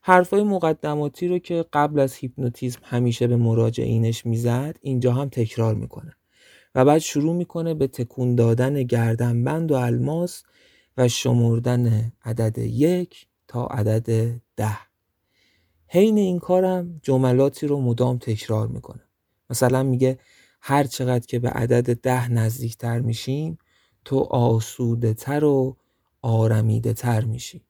[0.02, 6.16] حرفای مقدماتی رو که قبل از هیپنوتیزم همیشه به مراجعینش می‌زد اینجا هم تکرار می‌کنه.
[6.76, 10.44] و بعد شروع می‌کنه به تکون دادن گردنبند و الماس
[10.98, 14.78] و شمردن عدد یک تا عدد ده.
[15.88, 19.02] حین این کارم جملاتی رو مدام تکرار می‌کنه.
[19.50, 20.20] مثلا میگه
[20.66, 23.58] هر چقدر که به عدد ده نزدیک تر میشیم
[24.06, 25.78] تو آسوده تر و
[26.22, 27.62] آرمیده تر میشی.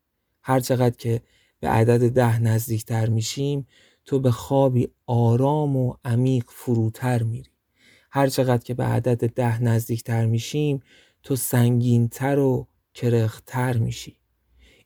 [0.42, 1.22] هر چقدر که
[1.60, 3.68] به عدد ده نزدیک تر میشیم
[4.06, 7.50] تو به خوابی آرام و عمیق فروتر میری.
[8.12, 10.80] هر چقدر که به عدد ده نزدیک تر میشیم
[11.24, 14.18] تو سنگین تر و کرختر میشی.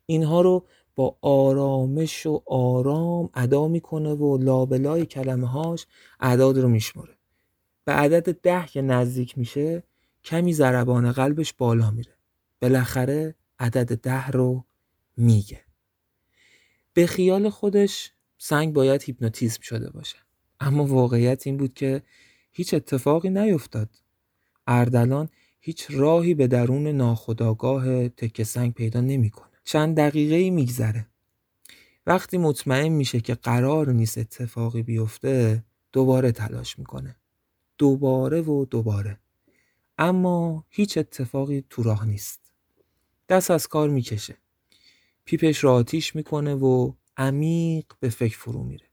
[0.05, 5.85] اینها رو با آرامش و آرام ادا می‌کنه و لابلای کلمه هاش
[6.19, 7.16] اعداد رو میشمره
[7.87, 9.83] به عدد ده که نزدیک میشه
[10.23, 12.13] کمی ضربان قلبش بالا میره.
[12.61, 14.65] بالاخره عدد ده رو
[15.17, 15.61] میگه.
[16.93, 20.17] به خیال خودش سنگ باید هیپنوتیزم شده باشه.
[20.59, 22.01] اما واقعیت این بود که
[22.51, 23.89] هیچ اتفاقی نیفتاد.
[24.67, 25.29] اردلان
[25.59, 29.57] هیچ راهی به درون ناخداگاه تکه سنگ پیدا نمی‌کنه.
[29.63, 31.07] چند دقیقه میگذره.
[32.07, 37.15] وقتی مطمئن میشه که قرار نیست اتفاقی بیفته دوباره تلاش می‌کنه.
[37.77, 39.19] دوباره و دوباره.
[39.97, 42.39] اما هیچ اتفاقی تو راه نیست.
[43.29, 44.37] دست از کار می‌کشه.
[45.25, 48.85] پیپش را آتیش می‌کنه و عمیق به فکر فرو میره.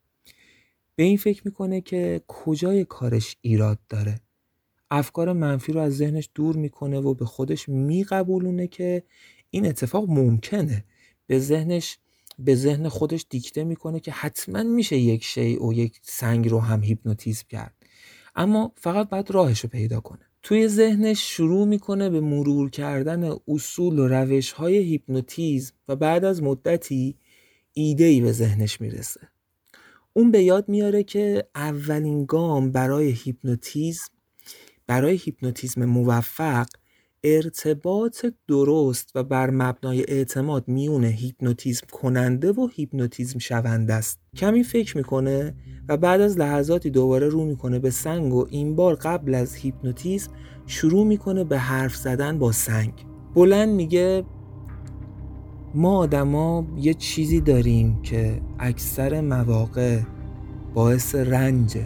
[0.96, 4.20] به این فکر می‌کنه که کجای کارش ایراد داره.
[4.90, 9.02] افکار منفی رو از ذهنش دور می‌کنه و به خودش میقبولونه که
[9.50, 10.84] این اتفاق ممکنه.
[11.26, 11.98] به ذهنش
[12.38, 16.82] به ذهن خودش دیکته می‌کنه که حتما میشه یک شی و یک سنگ رو هم
[16.82, 17.83] هیپنوتیزم کرد.
[18.34, 20.20] اما فقط باید راهش رو پیدا کنه.
[20.42, 26.42] توی ذهنش شروع می‌کنه به مرور کردن اصول و روش های هیپنوتیزم و بعد از
[26.42, 27.16] مدتی
[27.72, 29.20] ایده ای به ذهنش می‌رسه.
[30.12, 34.08] اون به یاد میاره که اولین گام برای هیپنوتیزم
[34.86, 36.66] برای هیپنوتیزم موفق
[37.26, 44.20] ارتباط درست و بر مبنای اعتماد میون هیپنوتیزم کننده و هیپنوتیزم شونده است.
[44.36, 45.54] کمی فکر می‌کنه
[45.88, 50.30] و بعد از لحظاتی دوباره رو می‌کنه به سنگ و این بار قبل از هیپنوتیزم
[50.66, 52.92] شروع می‌کنه به حرف زدن با سنگ.
[53.34, 54.24] بلند میگه
[55.74, 60.00] ما آدما یه چیزی داریم که اکثر مواقع
[60.74, 61.78] باعث رنج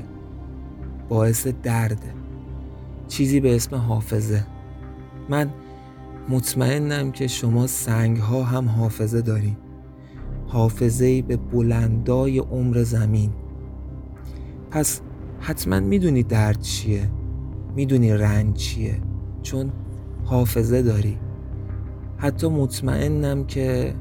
[1.08, 2.14] باعث درده.
[3.08, 4.46] چیزی به اسم حافظه.
[5.28, 5.50] من
[6.28, 9.56] مطمئنم که شما سنگ ها هم حافظه دارید
[10.46, 13.30] حافظه به بلندای عمر زمین.
[14.70, 15.00] پس
[15.40, 17.10] حتما می‌دونی درد چیه
[17.76, 19.00] می‌دونی رنج چیه
[19.42, 19.72] چون
[20.24, 21.18] حافظه داری.
[22.16, 23.94] حتی مطمئنم که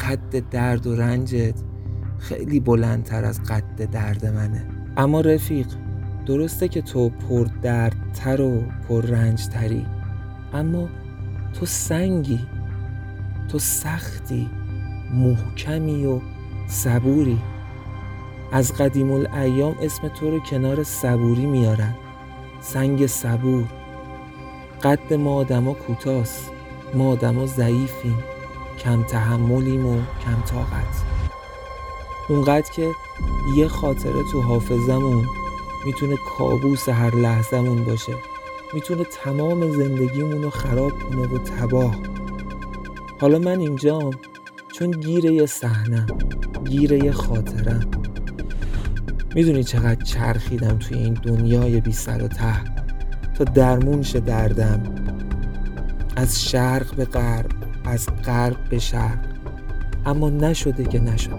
[0.00, 1.54] قد درد و رنجت
[2.18, 4.68] خیلی بلندتر از قد درد منه.
[4.96, 5.66] اما رفیق
[6.26, 9.86] درسته که تو پر دردتر و پر رنجتری
[10.54, 10.88] اما
[11.60, 12.40] تو سنگی
[13.48, 14.50] تو سختی
[15.14, 16.20] محکمی و
[16.68, 17.38] صبوری.
[18.52, 21.94] از قدیم الایام اسم تو رو کنار صبوری میارن.
[22.60, 23.64] سنگ صبور.
[24.82, 26.50] قد ما آدما کوتاست
[26.94, 28.18] ما آدما ضعیفیم.
[28.84, 31.04] کم تحملیم و کم طاقت.
[32.28, 32.90] اونقدر که
[33.56, 35.26] یه خاطره تو حافظمون
[35.86, 38.14] می‌تونه کابوس هر لحظهمون باشه.
[38.74, 41.96] می‌تونه تمام زندگیمون رو خراب کنه و تباه.
[43.20, 44.10] حالا من اینجام
[44.72, 46.06] چون گیر یه صحنم
[46.64, 47.90] گیر یه خاطرم
[49.34, 52.64] می‌دونی چقدر چرخیدم توی این دنیای بی سر و ته.
[53.34, 54.82] تا درمون شه دردم.
[56.16, 57.50] از شرق به غرب
[57.84, 59.18] از غرب به شرق.
[60.06, 61.34] اما نشده که نشده.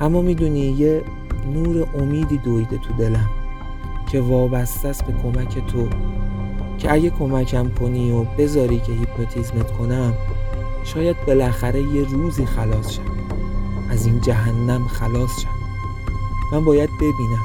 [0.00, 1.02] اما می‌دونی یه
[1.54, 3.30] نور امیدی دویده تو دلم.
[4.14, 5.88] که وابسته است به کمک تو.
[6.78, 10.14] که اگه کمکم کنی و بذاری که هیپنوتیزمت کنم
[10.84, 13.02] شاید بالاخره یه روزی خلاص شم.
[13.90, 15.48] از این جهنم خلاص شم.
[16.52, 17.44] من باید ببینم.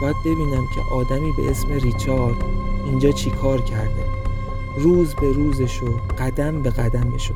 [0.00, 2.36] باید ببینم که آدمی به اسم ریچارد
[2.84, 4.04] اینجا چی کار کرده.
[4.78, 7.34] روز به روزشو قدم به قدمشو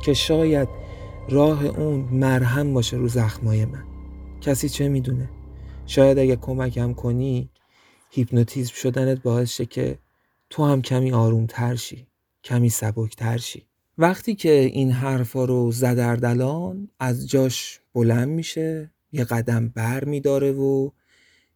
[0.00, 0.68] که شاید
[1.28, 3.82] راه اون مرهم باشه رو زخمای من.
[4.40, 5.28] کسی چه می‌دونه؟
[5.86, 7.50] شاید اگه کمکم کنی
[8.10, 9.98] هیپنوتیزم شدنت باعث شه که
[10.50, 12.06] تو هم کمی آروم تر شی
[12.44, 13.66] کمی سبک تر شی.
[13.98, 20.90] وقتی که این حرفا رو زدردلان از جاش بلند میشه یه قدم بر میداره و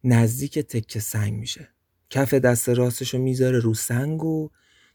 [0.04, 1.68] نزدیک تکه سنگ میشه.
[2.10, 4.50] کف دست راستش رو می‌ذاره رو سنگ و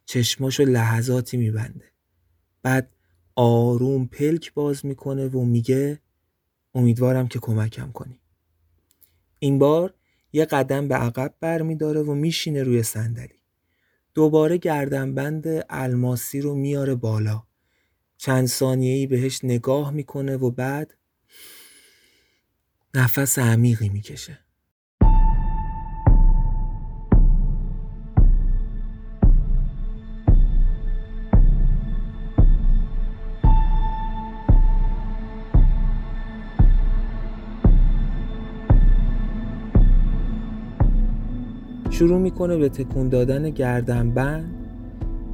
[0.05, 1.85] چشماشو لحظاتی میبنده.
[2.63, 2.95] بعد
[3.35, 5.99] آروم پلک باز می‌کنه و میگه
[6.75, 8.20] امیدوارم که کمکم کنی.
[9.43, 9.93] این بار
[10.33, 13.39] یه قدم به عقب برمیداره و میشینه روی صندلی.
[14.13, 17.43] دوباره گردنبند الماسی رو میاره بالا.
[18.17, 20.93] چند ثانیه‌ای بهش نگاه می‌کنه و بعد
[22.93, 24.40] نفس عمیقی می‌کشه.
[42.01, 44.53] شروع می‌کنه به تکون دادن گردنبند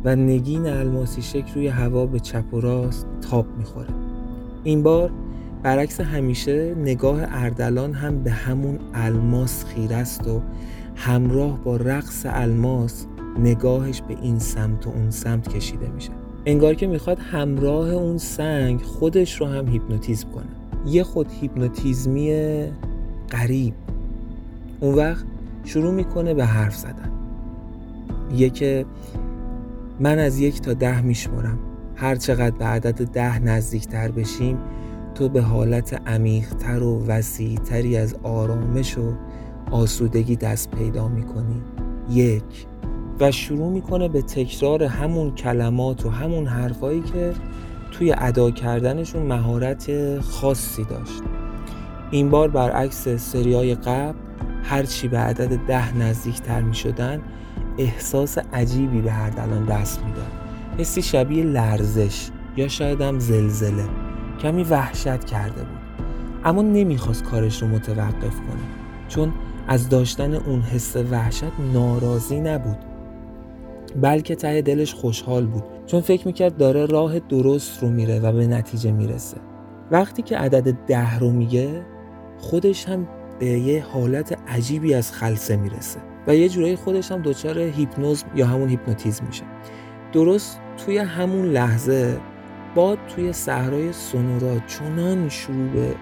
[0.05, 3.89] و نگین الماسی شکل روی هوا به چپ و راست تاب می‌خوره.
[4.63, 5.11] این بار
[5.63, 10.41] برعکس همیشه نگاه اردلان هم به همون الماس خیره است و
[10.95, 13.05] همراه با رقص الماس
[13.39, 16.11] نگاهش به این سمت و اون سمت کشیده میشه.
[16.45, 20.91] انگار که می‌خواد همراه اون سنگ خودش رو هم هیپنوتیزم کنه.
[20.91, 22.31] یه خود هیپنوتیزمی
[23.29, 23.73] قریب
[24.79, 25.25] اون وقت
[25.67, 27.11] شروع می‌کنه به حرف زدن.
[28.35, 28.85] یه که
[29.99, 31.59] من از یک تا ده میشمرم
[31.95, 34.57] هر چقدر به عدد ده نزدیکتر بشیم
[35.15, 39.13] تو به حالت عمیقتر و وسیعتری از آرامش و
[39.71, 41.61] آسودگی دست پیدا می‌کنی.
[42.09, 42.67] یک.
[43.19, 47.33] و شروع می‌کنه به تکرار همون کلمات و همون حرفایی که
[47.91, 51.21] توی ادا کردنشون مهارت خاصی داشت.
[52.11, 54.17] این بار برعکس سریای قبل
[54.69, 57.21] هرچی به عدد ده نزدیکتر می شدن
[57.77, 60.31] احساس عجیبی به هر دلان دست می‌داد
[60.77, 63.85] حسی شبیه لرزش یا شاید هم زلزله.
[64.41, 66.07] کمی وحشت کرده بود.
[66.45, 68.63] اما نمی‌خواست کارش رو متوقف کنه.
[69.07, 69.33] چون
[69.67, 71.43] از داشتن اون حس وحشت
[71.73, 72.77] ناراضی نبود.
[74.01, 75.63] بلکه ته دلش خوشحال بود.
[75.85, 79.37] چون فکر می‌کرد داره راه درست رو میره و به نتیجه می‌رسه.
[79.91, 81.85] وقتی که عدد ده رو میگه
[82.37, 83.07] خودش هم
[83.39, 88.47] به یه حالت عجیبی از خلصه می‌رسه و یه جورایی خودش هم دچار هیپنوز یا
[88.47, 89.43] همون هیپنوتیزم میشه.
[90.13, 92.19] درست توی همون لحظه
[92.75, 95.95] باد توی صحرای سونورا چنان شروع به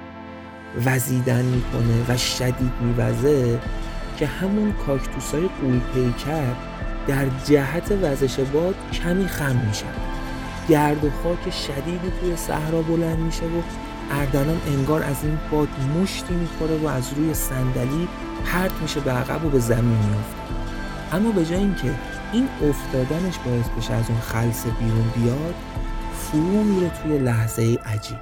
[0.86, 3.60] وزیدن می‌کنه و شدید میوزه
[4.18, 6.54] که همون کاکتوسای قول پیکر
[7.08, 9.86] در جهت وزش باد کمی خم میشه.
[10.70, 13.62] گرد و خاک شدیدی توی صحرا بلند میشه و
[14.12, 18.08] اردلان انگار از این باد مشتی می‌خوره و از روی صندلی
[18.45, 20.36] پرت میشه به عقب و به زمین میافته.
[21.12, 21.95] اما به جای اینکه
[22.34, 25.56] این افتادنش باعث بشه از اون خلص بیرون بیاد
[26.14, 28.18] فرو میره توی لحظه عجیب.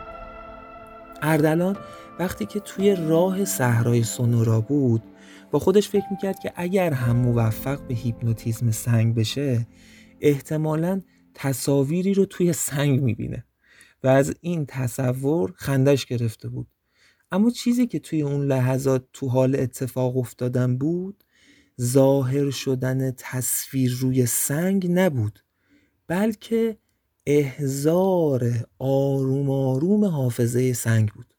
[1.22, 1.78] اردلان
[2.20, 5.04] وقتی که توی راه صحرای سونورا بود
[5.52, 9.68] با خودش فکر می‌کرد که اگر هم موفق به هیپنوتیزم سنگ بشه
[10.22, 11.02] احتمالا
[11.34, 13.46] تصاویری رو توی سنگ می‌بینه.
[14.04, 16.68] و از این تصور خندش گرفته بود.
[17.32, 21.24] اما چیزی که توی اون لحظات تو حال اتفاق افتادن بود
[21.82, 25.40] ظاهر شدن تصویر روی سنگ نبود
[26.08, 26.78] بلکه
[27.26, 31.34] احزار آروم آروم حافظه سنگ بود.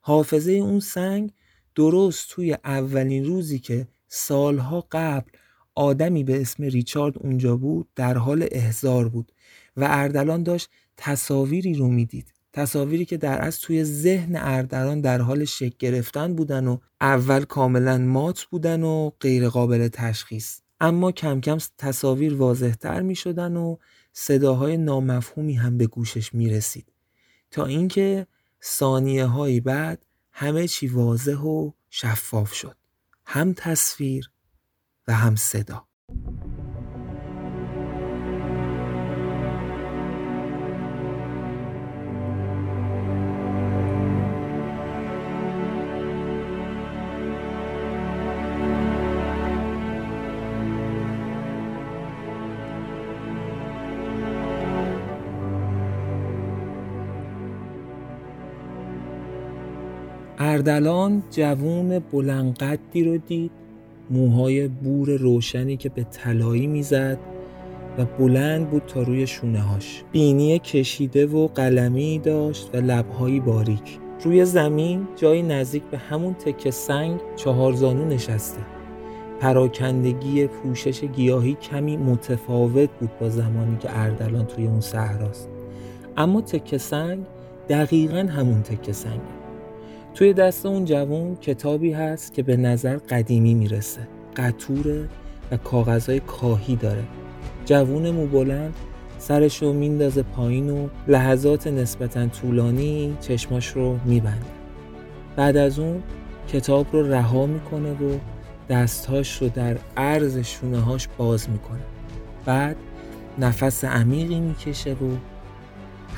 [0.00, 1.32] حافظه اون سنگ
[1.74, 5.30] درست توی اولین روزی که سالها قبل
[5.74, 9.32] آدمی به اسم ریچارد اونجا بود در حال احزار بود
[9.76, 12.34] و اردلان داشت تصاویری رو می‌دید.
[12.52, 17.98] تصاویری که در از توی ذهن اردلان در حال شکل گرفتن بودن و اول کاملا
[17.98, 20.60] مات بودن و غیر قابل تشخیص.
[20.80, 23.76] اما کم کم تصاویر واضحتر می شدن و
[24.12, 26.92] صداهای نامفهومی هم به گوشش می رسید
[27.50, 28.26] تا اینکه
[28.64, 32.76] ثانیه هایی بعد همه چی واضح و شفاف شد.
[33.26, 34.30] هم تصویر
[35.08, 35.86] و هم صدا.
[60.58, 63.50] اردلان جوون بلندقدی رو دید
[64.10, 67.18] موهای بور روشنی که به طلایی می‌زد
[67.98, 73.98] و بلند بود تا روی شونه هاش بینی کشیده و قلمی داشت و لبهایی باریک.
[74.24, 78.60] روی زمین جایی نزدیک به همون تکه سنگ چهارزانو نشسته.
[79.40, 85.48] پراکندگی پوشش گیاهی کمی متفاوت بود با زمانی که اردلان توی اون صحراست.
[86.16, 87.18] اما تکه سنگ
[87.68, 89.37] دقیقا همون تکه سنگه.
[90.18, 94.08] توی دست اون جوون کتابی هست که به نظر قدیمی می‌رسه.
[94.36, 95.08] قطوره
[95.50, 97.04] و کاغذهای کاهی داره.
[97.64, 98.74] جوون موبلند
[99.18, 104.46] سرش رو میندازه پایین و لحظات نسبتا طولانی چشماش رو میبنده.
[105.36, 106.02] بعد از اون
[106.48, 108.18] کتاب رو رها می‌کنه و
[108.68, 111.82] دستهاش رو در عرض شونه هاش باز می‌کنه.
[112.44, 112.76] بعد
[113.38, 115.16] نفس عمیقی می‌کشه و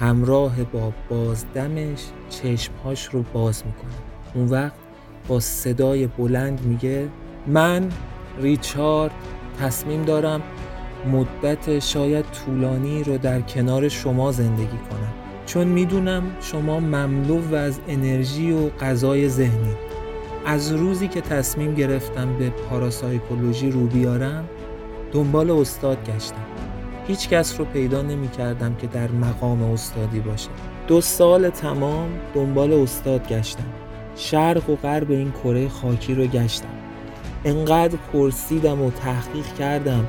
[0.00, 3.90] همراه با بازدمش چشمهاش رو باز می‌کنه.
[4.34, 4.74] اون وقت
[5.28, 7.08] با صدای بلند میگه
[7.46, 7.88] من
[8.40, 9.12] ریچارد
[9.60, 10.42] تصمیم دارم
[11.12, 15.12] مدت شاید طولانی رو در کنار شما زندگی کنم.
[15.46, 19.74] چون می‌دونم شما مملو از انرژی و غذای ذهنی.
[20.46, 24.48] از روزی که تصمیم گرفتم به پاراسایکولوژی رو بیارم
[25.12, 26.49] دنبال استاد گشتم.
[27.10, 30.48] هیچ کس رو پیدا نمی کردم که در مقام استادی باشه.
[30.86, 33.72] دو سال تمام دنبال استاد گشتم.
[34.16, 36.68] شرق و غرب این کره خاکی رو گشتم.
[37.44, 40.08] انقدر پرسیدم و تحقیق کردم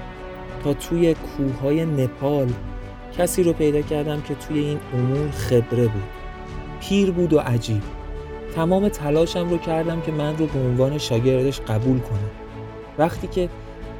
[0.63, 2.47] تا توی کوههای نپال
[3.17, 6.03] کسی رو پیدا کردم که توی این امور خبره بود.
[6.81, 7.81] پیر بود و عجیب.
[8.55, 12.29] تمام تلاشم رو کردم که من رو به عنوان شاگردش قبول کنه
[12.97, 13.49] وقتی که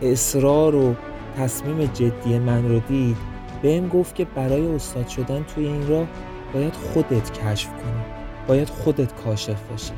[0.02, 0.96] اصرار و
[1.38, 3.18] تصمیم جدی من رو دید
[3.62, 6.08] بهم گفت که برای استاد شدن توی این راه
[6.54, 8.02] باید خودت کشف کنی
[8.48, 9.94] باید خودت کاشف باشی.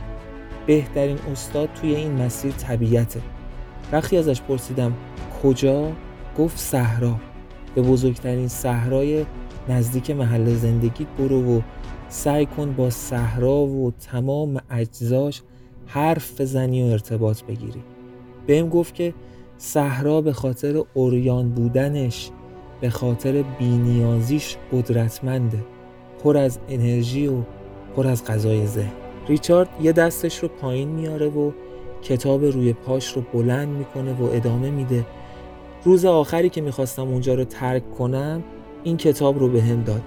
[0.65, 3.21] بهترین استاد توی این مسیر طبیعته.
[3.91, 4.93] وقتی ازش پرسیدم
[5.43, 5.91] کجا؟
[6.37, 7.15] گفت صحرا.
[7.75, 9.25] به بزرگترین صحرای
[9.69, 11.61] نزدیک محل زندگیت برو و
[12.09, 15.41] سعی کن با صحرا و تمام اجزاش
[15.85, 17.83] حرف بزنی و ارتباط بگیری.
[18.47, 19.13] بهم گفت که
[19.65, 22.29] صحرا به خاطر اوریان بودنش
[22.81, 25.57] به خاطر بینیازیش قدرتمنده.
[26.23, 27.41] پر از انرژی و
[27.95, 28.91] پر از غذای ذهن.
[29.27, 31.51] ریچارد یه دستش رو پایین میاره و
[32.01, 35.05] کتاب روی پاش رو بلند می‌کنه و ادامه میده.
[35.83, 38.43] روز آخری که می‌خواستم اونجا رو ترک کنم
[38.83, 40.01] این کتاب رو به هم داد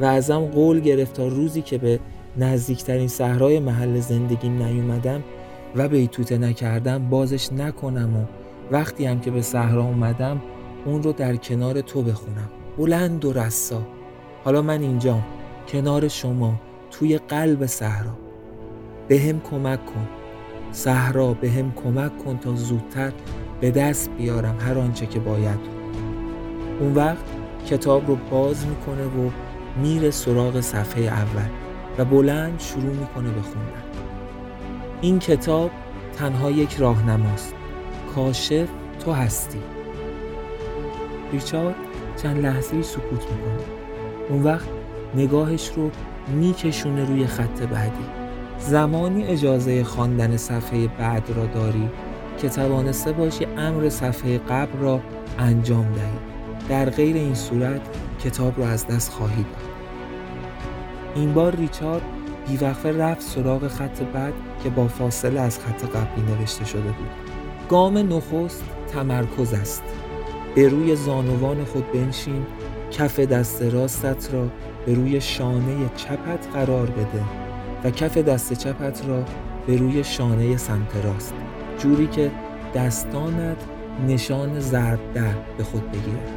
[0.00, 2.00] و ازم قول گرفت تا روزی که به
[2.36, 5.22] نزدیکترین صحرای محل زندگی نیومدم
[5.76, 10.42] و بیتوته نکردم بازش نکنم و وقتی هم که به صحرا اومدم
[10.84, 12.50] اون رو در کنار تو بخونم.
[12.78, 13.82] بلند و رسا.
[14.44, 15.24] حالا من اینجام
[15.68, 16.60] کنار شما
[16.90, 18.18] توی قلب صحرا.
[19.08, 20.08] به هم کمک کن.
[20.72, 23.12] صحرا به هم کمک کن تا زودتر
[23.60, 25.58] به دست بیارم هر آنچه که باید.
[26.80, 27.24] اون وقت
[27.66, 29.30] کتاب رو باز می‌کنه و
[29.82, 31.48] میره سراغ صفحه اول
[31.98, 33.82] و بلند شروع می‌کنه به خوندن.
[35.00, 35.70] این کتاب
[36.16, 37.54] تنها یک راهنماست.
[38.16, 38.68] کاشف
[39.04, 39.58] تو هستی.
[41.32, 41.74] ریچارد
[42.22, 43.64] چند لحظه سکوت می‌کنه.
[44.28, 44.68] اون وقت
[45.14, 45.90] نگاهش رو
[46.28, 48.04] میکشونه روی خط بعدی.
[48.58, 51.88] زمانی اجازه خواندن صفحه بعد را داری
[52.38, 55.00] که توانسته باشی امر صفحه قبل را
[55.38, 56.68] انجام دهی.
[56.68, 57.80] در غیر این صورت
[58.24, 59.70] کتاب را از دست خواهی داد.
[61.14, 62.02] این بار ریچارد
[62.48, 67.35] بیوقفه رفت سراغ خط بعد که با فاصله از خط قبلی نوشته شده بود.
[67.68, 69.82] گام نخست تمرکز است.
[70.54, 72.46] به روی زانوان خود بنشین
[72.90, 74.48] کف دست راستت را
[74.86, 77.24] به روی شانه چپت قرار بده
[77.84, 79.24] و کف دست چپت را
[79.66, 81.34] به روی شانه سمت راست.
[81.78, 82.30] جوری که
[82.74, 83.64] دستانت
[84.08, 86.30] نشان ضرب در به خود بگیرد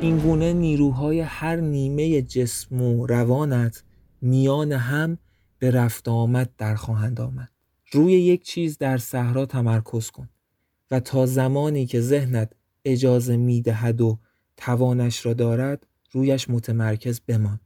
[0.00, 3.84] این گونه نیروهای هر نیمه جسم و روانت
[4.22, 5.18] میان هم
[5.58, 7.48] به رفت آمد در خواهند آمد.
[7.92, 10.28] روی یک چیز در صحرا تمرکز کن.
[10.90, 12.52] و تا زمانی که ذهنت
[12.84, 14.18] اجازه می‌دهد و
[14.56, 17.60] توانش را دارد رویش متمرکز بمان.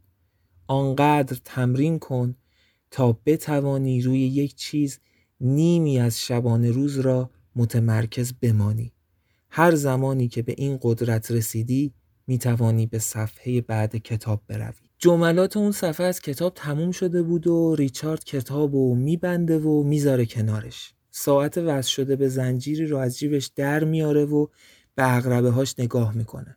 [0.66, 2.36] آنقدر تمرین کن
[2.90, 4.98] تا بتوانی روی یک چیز
[5.40, 8.92] نیمی از شبانه روز را متمرکز بمانی.
[9.50, 11.94] هر زمانی که به این قدرت رسیدی
[12.26, 14.88] می توانی به صفحه بعد کتاب بروی.
[14.98, 20.26] جملات اون صفحه از کتاب تموم شده بود و ریچارد کتاب رو میبنده و می‌ذاره
[20.26, 20.94] کنارش.
[21.14, 24.46] ساعت وصل شده به زنجیری رو از جیبش در میاره و
[24.94, 26.56] به اقربه هاش نگاه می‌کنه.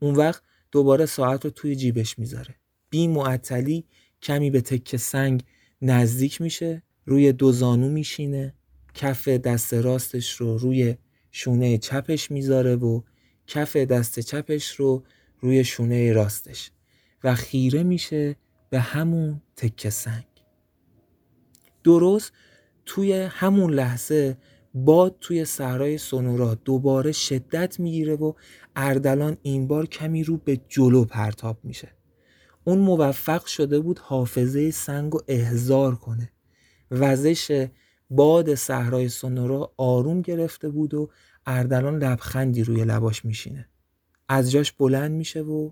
[0.00, 0.42] اون وقت
[0.72, 2.54] دوباره ساعت رو توی جیبش می‌ذاره.
[2.90, 3.84] بی معطلی
[4.22, 5.42] کمی به تکه سنگ
[5.82, 8.54] نزدیک میشه روی دو زانو میشینه
[8.94, 10.96] کف دست راستش رو روی
[11.30, 13.02] شونه چپش می‌ذاره و
[13.46, 15.04] کف دست چپش رو
[15.40, 16.70] روی شونه راستش
[17.24, 18.36] و خیره میشه
[18.70, 20.24] به همون تکه سنگ.
[21.84, 22.32] درست
[22.92, 24.36] توی همون لحظه
[24.74, 28.32] باد توی صحرای سونورا دوباره شدت می‌گیره و
[28.76, 31.88] اردلان این بار کمی رو به جلو پرتاب میشه.
[32.64, 36.32] اون موفق شده بود حافظه سنگ و احزار کنه.
[36.90, 37.68] وزش
[38.10, 41.10] باد صحرای سونورا آروم گرفته بود و
[41.46, 43.68] اردلان لبخندی روی لباش میشینه.
[44.28, 45.70] از جاش بلند میشه و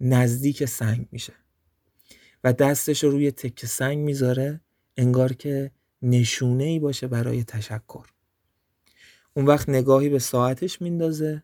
[0.00, 1.32] نزدیک سنگ میشه
[2.44, 4.60] و دستش رو روی تکه سنگ می‌ذاره
[4.96, 5.70] انگار که
[6.02, 8.06] نشونه ای باشه برای تشکر.
[9.34, 11.42] اون وقت نگاهی به ساعتش میندازه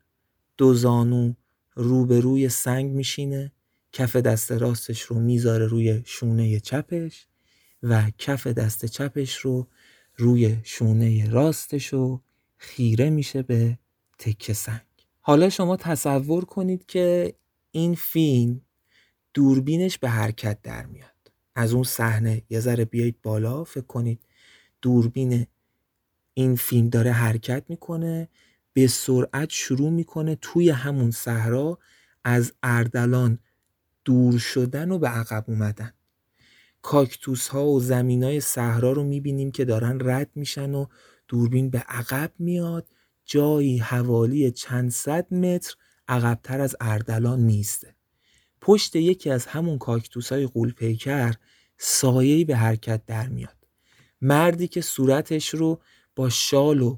[0.56, 1.34] دو زانو
[1.74, 3.52] روبروی سنگ میشینه
[3.92, 7.26] کف دست راستش رو می‌ذاره روی شونه چپش
[7.82, 9.68] و کف دست چپش رو
[10.16, 12.22] روی شونه راستش رو
[12.56, 13.78] خیره میشه به
[14.18, 14.80] تکه سنگ.
[15.20, 17.34] حالا شما تصور کنید که
[17.70, 18.60] این فیلم
[19.34, 21.10] دوربینش به حرکت در میاد.
[21.54, 24.25] از اون صحنه یه ذره بیایید بالا فکر کنید
[24.86, 25.46] دوربین
[26.34, 28.28] این فیلم داره حرکت می‌کنه
[28.72, 31.78] به سرعت شروع می‌کنه توی همون صحرا
[32.24, 33.38] از اردلان
[34.04, 35.92] دور شدن و به عقب اومدن.
[36.82, 40.86] کاکتوس ها و زمین های صحرا رو می‌بینیم که دارن رد میشن و
[41.28, 42.86] دوربین به عقب میاد.
[43.24, 45.74] جایی حوالی چند صد متر
[46.08, 47.94] عقبتر از اردلان میسته
[48.60, 51.34] پشت یکی از همون کاکتوس های قولپیکر
[51.78, 53.55] سایهی به حرکت در میاد.
[54.20, 55.80] مردی که صورتش رو
[56.16, 56.96] با شال و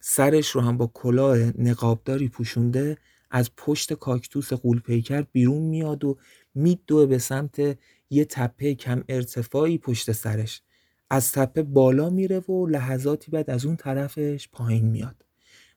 [0.00, 2.98] سرش رو هم با کلاه نقابداری پوشونده
[3.30, 6.18] از پشت کاکتوس قولپیکر بیرون میاد و
[6.54, 7.78] میدوه به سمت
[8.10, 10.62] یه تپه کم ارتفاعی پشت سرش.
[11.10, 15.24] از تپه بالا میره و لحظاتی بعد از اون طرفش پایین میاد.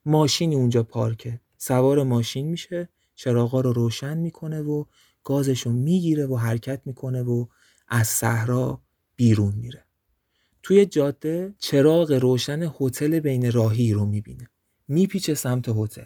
[0.06, 1.42] ماشینی اونجا پارکه.
[1.58, 4.86] سوار ماشین میشه چراغا رو روشن می‌کنه و
[5.24, 7.46] گازش رو می‌گیره و حرکت می‌کنه و
[7.88, 8.82] از صحرا
[9.16, 9.86] بیرون میره.
[10.64, 14.49] توی جاده چراغ روشن هتل بین راهی رو می‌بینه.
[14.88, 16.05] میپیچه سمت هتل.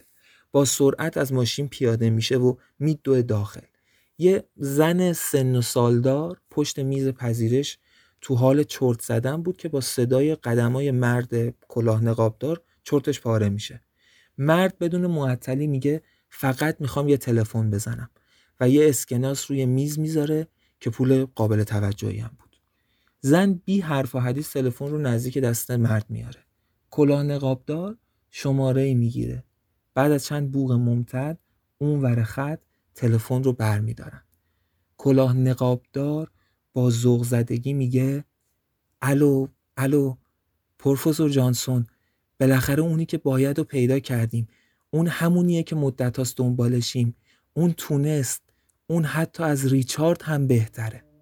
[0.51, 3.61] با سرعت از ماشین پیاده میشه و میدوه داخل.
[4.17, 7.77] یه زن سن و سالدار پشت میز پذیرش
[8.21, 13.81] تو حال چرت زدن بود که با صدای قدمای مرد کلاه نقابدار چرتش پاره میشه.
[14.37, 18.09] مرد بدون معطلی میگه فقط می‌خوام یه تلفن بزنم
[18.59, 20.47] و یه اسکناس روی میز می‌ذاره
[20.79, 22.37] که پول قابل توجهی هم
[23.25, 26.45] زن بی حرف و حدیث تلفن رو نزدیک دست مرد میاره.
[26.89, 27.97] کلاه نقابدار
[28.31, 29.43] شماره می‌گیره.
[29.93, 31.37] بعد از چند بوغ ممتد
[31.77, 32.59] اون ور خط
[32.95, 34.23] تلفن رو برمیدارن.
[34.97, 36.31] کلاه نقابدار
[36.73, 38.23] با ذوق زدگی میگه
[39.01, 39.47] الو
[39.77, 40.15] الو
[40.79, 41.87] پروفسور جانسون
[42.39, 44.47] بالاخره اونی که باید و پیدا کردیم.
[44.91, 47.15] اون همونیه که مدت هاست دنبالشیم.
[47.53, 48.41] اون تونست.
[48.87, 51.12] اون حتی از ریچارد هم بهتره.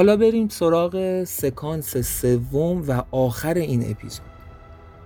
[0.00, 4.26] حالا بریم سراغ سکانس سوم و آخر این اپیزود.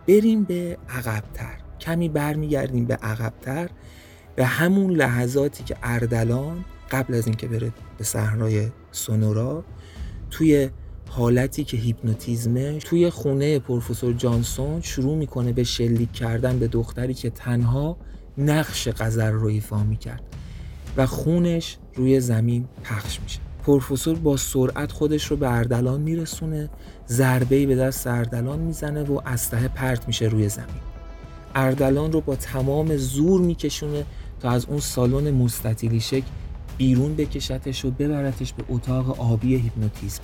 [0.08, 1.58] بریم به عقبتر.
[1.80, 3.70] کمی برمیگردیم به عقبتر.
[4.36, 9.64] به همون لحظاتی که اردلان قبل از اینکه بره به صحرای سونورا
[10.30, 10.70] توی
[11.08, 17.30] حالتی که هیپنوتیزمه توی خونه پروفسور جانسون شروع می‌کنه به شلیک کردن به دختری که
[17.30, 17.96] تنها
[18.38, 20.22] نقش قذر رو ایفا می‌کرد
[20.96, 23.53] و خونش روی زمین پخش میشه.
[23.64, 26.70] پروفسور با سرعت خودش رو به اردلان میرسونه
[27.08, 30.66] ضربه به دست اردلان می‌زنه و اسلحه پرت میشه روی زمین.
[31.54, 34.04] اردلان رو با تمام زور میکشونه
[34.40, 36.22] تا از اون سالن مستطیلی شک
[36.78, 40.22] بیرون بکشتش و ببرتش به اتاق آبی هیپنوتیزم.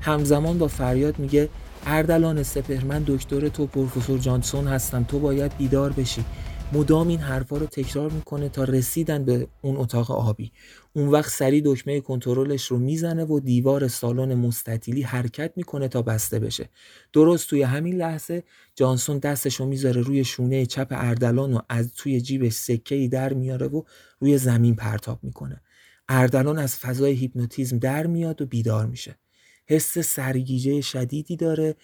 [0.00, 1.48] همزمان با فریاد میگه
[1.86, 2.44] اردلان
[2.86, 6.24] من دکتر تو پروفسور جانسون هستم تو باید بیدار بشی.
[6.72, 10.52] مدام این حرفا رو تکرار می‌کنه تا رسیدن به اون اتاق آبی.
[10.92, 16.38] اون وقت سری دکمه کنترلش رو می‌زنه و دیوار سالن مستطیلی حرکت می‌کنه تا بسته
[16.38, 16.68] بشه.
[17.12, 18.42] درست توی همین لحظه
[18.74, 23.66] جانسون دستش رو می‌ذاره روی شونه چپ اردلان و از توی جیبش سکه در میاره
[23.66, 23.82] و
[24.20, 25.60] روی زمین پرتاب می‌کنه.
[26.08, 29.18] اردلان از فضای هیپنوتیزم در میاد و بیدار میشه.
[29.66, 31.74] حس سرگیجه شدیدی داره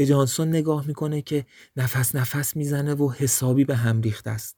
[0.00, 1.46] به جانسون نگاه می‌کنه که
[1.76, 4.56] نفس نفس می‌زنه و حسابی به هم ریخته است.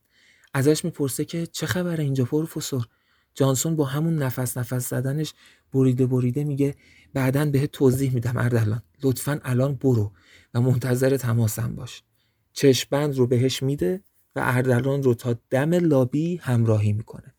[0.54, 2.86] ازش می‌پرسه که چه خبره اینجا پروفسور؟
[3.34, 5.34] جانسون با همون نفس نفس زدنش
[5.72, 6.74] بریده بریده میگه
[7.14, 8.82] بعدا بهت توضیح میدم اردلان.
[9.02, 10.12] لطفا الان برو
[10.54, 12.02] و منتظر تماسم باش.
[12.52, 14.02] چشمبند رو بهش میده
[14.36, 17.34] و اردلان رو تا دم لابی همراهی می‌کنه.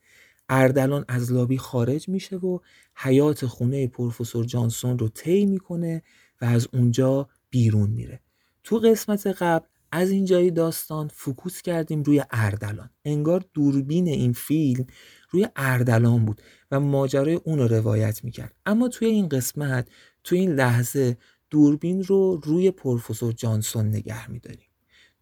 [0.49, 2.59] اردلان از لابی خارج میشه و
[2.95, 6.03] حیات خونه پروفسور جانسون رو طی می‌کنه
[6.41, 8.19] و از اونجا بیرون میره.
[8.63, 12.89] تو قسمت قبل از اینجای داستان فکوس کردیم روی اردلان.
[13.05, 14.85] انگار دوربین این فیلم
[15.29, 16.41] روی اردلان بود
[16.71, 18.55] و ماجرای اون رو روایت می‌کرد.
[18.65, 19.87] اما توی این قسمت
[20.23, 21.17] توی این لحظه
[21.49, 24.69] دوربین رو روی پروفسور جانسون نگه میداریم.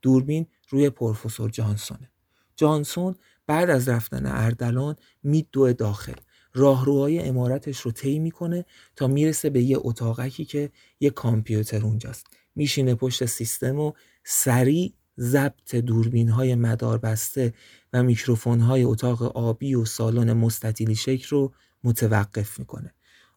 [0.02, 2.12] دوربین روی پروفسور جانسونه.
[2.56, 3.16] جانسون
[3.48, 6.20] بعد از رفتن اردلان میدوه داخل.
[6.54, 12.26] راهروهای امارتش رو طی می‌کنه تا می‌رسه به یه اتاقکی که یه کامپیوتر اونجاست.
[12.56, 13.92] میشینه پشت سیستم و
[14.24, 17.54] سریع ضبط دوربین های مدار بسته
[17.94, 22.94] و میکروفون های اتاق آبی و سالن مستطیلی شکل رو متوقف می‌کنه.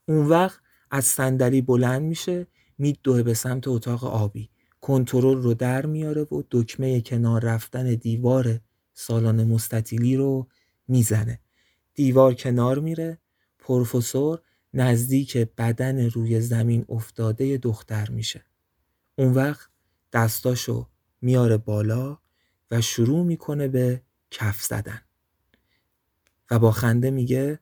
[0.09, 0.61] اون وقت
[0.91, 2.47] از صندلی بلند میشه
[2.79, 4.51] میدوه به سمت اتاق آبی.
[4.81, 8.61] کنترل رو در میاره و دکمه کنار رفتن دیوار
[8.95, 10.49] سالن مستطیلی رو
[10.89, 11.41] می‌زنه.
[11.95, 13.19] دیوار کنار میره.
[13.59, 14.41] پروفسور
[14.75, 18.45] نزدیک بدن روی زمین افتاده دختر میشه.
[19.19, 19.71] اون وقت
[20.13, 20.89] دستاشو
[21.21, 22.19] میاره بالا
[22.71, 25.01] و شروع می‌کنه به کف زدن.
[26.51, 27.61] و با خنده میگه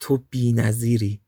[0.00, 1.20] تو بی نظیری.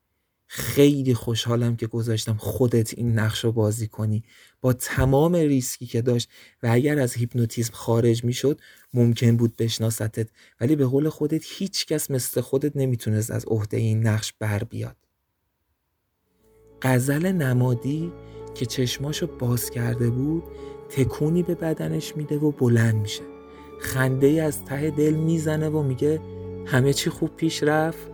[0.51, 4.23] خیلی خوشحالم که گذاشتم خودت این نقش رو بازی کنی.
[4.61, 6.29] با تمام ریسکی که داشت
[6.63, 8.61] و اگر از هیپنوتیزم خارج می‌شد
[8.95, 10.29] ممکن بود بشناستت.
[10.61, 14.97] ولی به قول خودت هیچ کس مثل خودت نمی‌تونست از عهده این نقش بر بیاد.
[16.83, 18.13] غزل نمادی
[18.55, 20.43] که چشماشو باز کرده بود
[20.89, 23.23] تکونی به بدنش میده و بلند میشه.
[23.81, 26.21] خنده از ته دل می‌زنه و میگه
[26.67, 28.09] همه چی خوب پیش رفت؟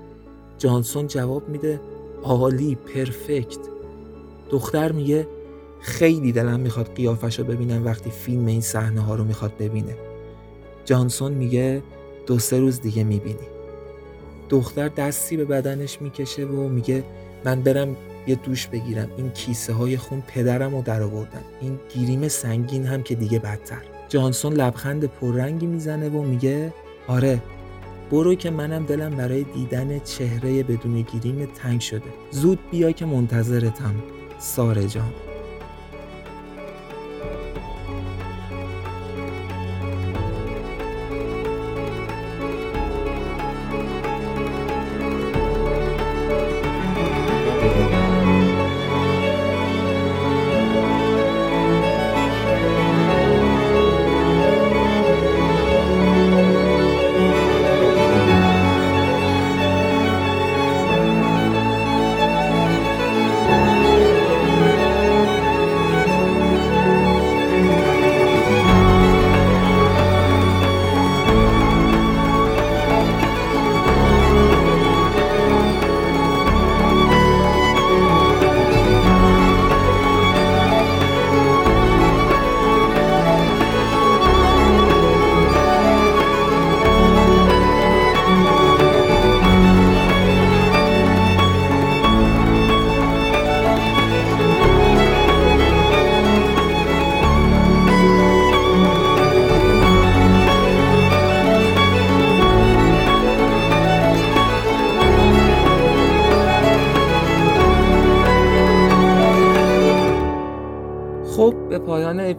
[0.59, 1.81] جانسون جواب میده
[2.25, 3.59] عالی پرفکت.
[4.51, 5.27] دختر میگه
[5.81, 9.97] خیلی دلم می‌خواد قیافش رو ببینم وقتی فیلم این صحنه ها رو می‌خواد ببینه.
[10.85, 11.83] جانسون میگه
[12.27, 13.47] دو سه روز دیگه می‌بینی.
[14.49, 17.05] دختر دستی به بدنش می‌کشه و میگه
[17.45, 17.97] من برم
[18.27, 19.09] یه دوش بگیرم.
[19.17, 23.83] این کیسه های خون پدرم رو در آوردن این گیریم سنگین هم که دیگه بدتر.
[24.09, 26.73] جانسون لبخند پررنگی می‌زنه و میگه
[27.07, 27.43] آره
[28.11, 32.03] برو که منم دلم برای دیدن چهره بدون گیریم تنگ شده.
[32.31, 33.95] زود بیا که منتظرتم
[34.39, 35.13] ساره جان.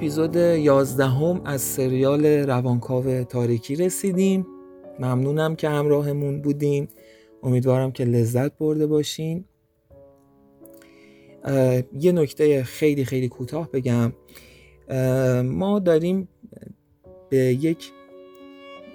[0.06, 4.47] اپیزود 11 هم از سریال روانکاو تاریکی رسیدیم.
[4.99, 6.88] ممنونم که همراهمون بودین.
[7.43, 9.45] امیدوارم که لذت برده باشین.
[11.99, 14.14] یه نکته خیلی خیلی کوتاه بگم.
[15.43, 16.28] ما داریم
[17.30, 17.91] به یک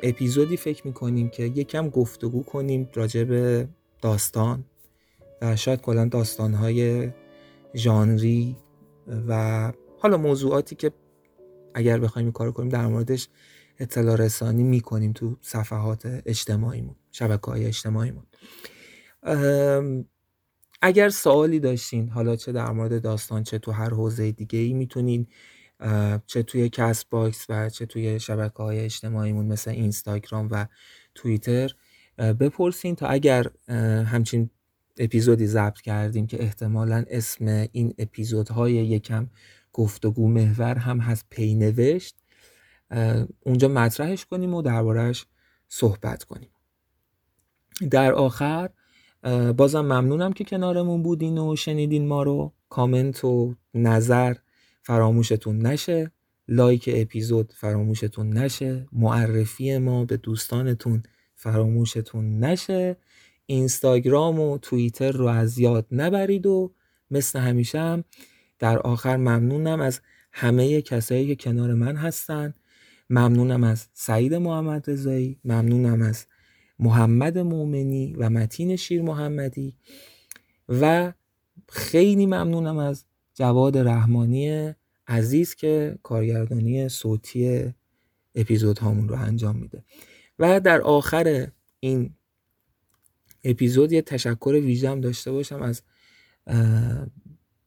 [0.03, 3.69] اپیزودی فکر می‌کنیم که یکم گفتگو کنیم راجع به
[4.03, 4.65] داستان
[5.43, 7.09] و شاید کلا داستانهای
[7.75, 8.57] ژانری
[9.29, 10.91] و حالا موضوعاتی که
[11.75, 13.29] اگر بخوایم این کارو کنیم در موردش
[13.79, 18.25] اطلاع رسانی می‌کنیم تو صفحات اجتماعیمون شبکه های اجتماعیمون
[20.83, 25.27] اگر سوالی داشتین حالا چه در مورد داستان چه تو هر حوزه دیگه ای می‌تونین
[26.27, 30.66] چه توی Castbox و چه توی شبکه های اجتماعیمون مثل اینستاگرام و
[31.14, 31.71] توییتر
[32.18, 33.47] بپرسین تا اگر
[34.05, 34.51] همچین
[34.99, 39.29] اپیزودی ضبط کردیم که احتمالا اسم این اپیزودهای یکم
[39.81, 42.16] گفتگو محور هم هست پی نوشت.
[43.41, 45.26] اونجا مطرحش کنیم و دربارهش
[45.68, 46.51] صحبت کنیم.
[47.91, 48.70] در آخر
[49.57, 52.53] بازم ممنونم که کنارمون بودین و شنیدین ما رو.
[52.68, 54.35] کامنت و نظر
[54.83, 56.11] فراموشتون نشه.
[56.49, 58.87] لایک اپیزود فراموشتون نشه.
[58.93, 61.03] معرفی ما به دوستانتون
[61.35, 62.97] فراموشتون نشه.
[63.47, 66.72] اینستاگرام و توییتر رو از یاد نبرید و
[67.11, 68.05] مثل همیشه هم
[68.61, 70.01] در آخر ممنونم از
[70.33, 72.55] همه کسایی که کنار من هستن.
[73.11, 75.39] ممنونم از سعید محمد رضایی.
[75.45, 76.27] ممنونم از
[76.79, 79.77] محمد مومنی و متین شیر محمدی.
[80.69, 81.13] و
[81.69, 83.05] خیلی ممنونم از
[83.35, 84.73] جواد رحمانی
[85.09, 87.75] عزیز که کارگردانی صوتی
[88.35, 89.85] اپیزود هامون رو انجام میده.
[90.39, 91.47] و در آخر
[91.81, 92.15] این
[93.45, 95.83] اپیزود یه تشکر ویژم داشته باشم از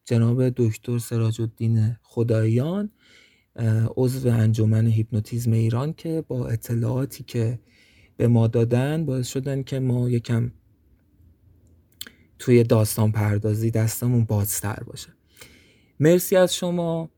[0.06, 2.90] جناب دکتر سراج الدین خداییان
[3.98, 7.60] عضو انجمن هیپنوتیزم ایران که با اطلاعاتی که
[8.18, 10.52] به ما دادن باعث شدن که ما یکم
[12.40, 15.10] توی داستان پردازی دستمون بازتر باشه.
[16.00, 17.10] مرسی از شما.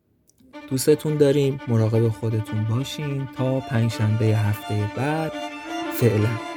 [0.69, 1.59] دوستتون داریم.
[1.67, 3.27] مراقب خودتون باشین.
[3.37, 5.31] تا پنجشنبه هفته بعد.
[5.93, 6.54] فعلا.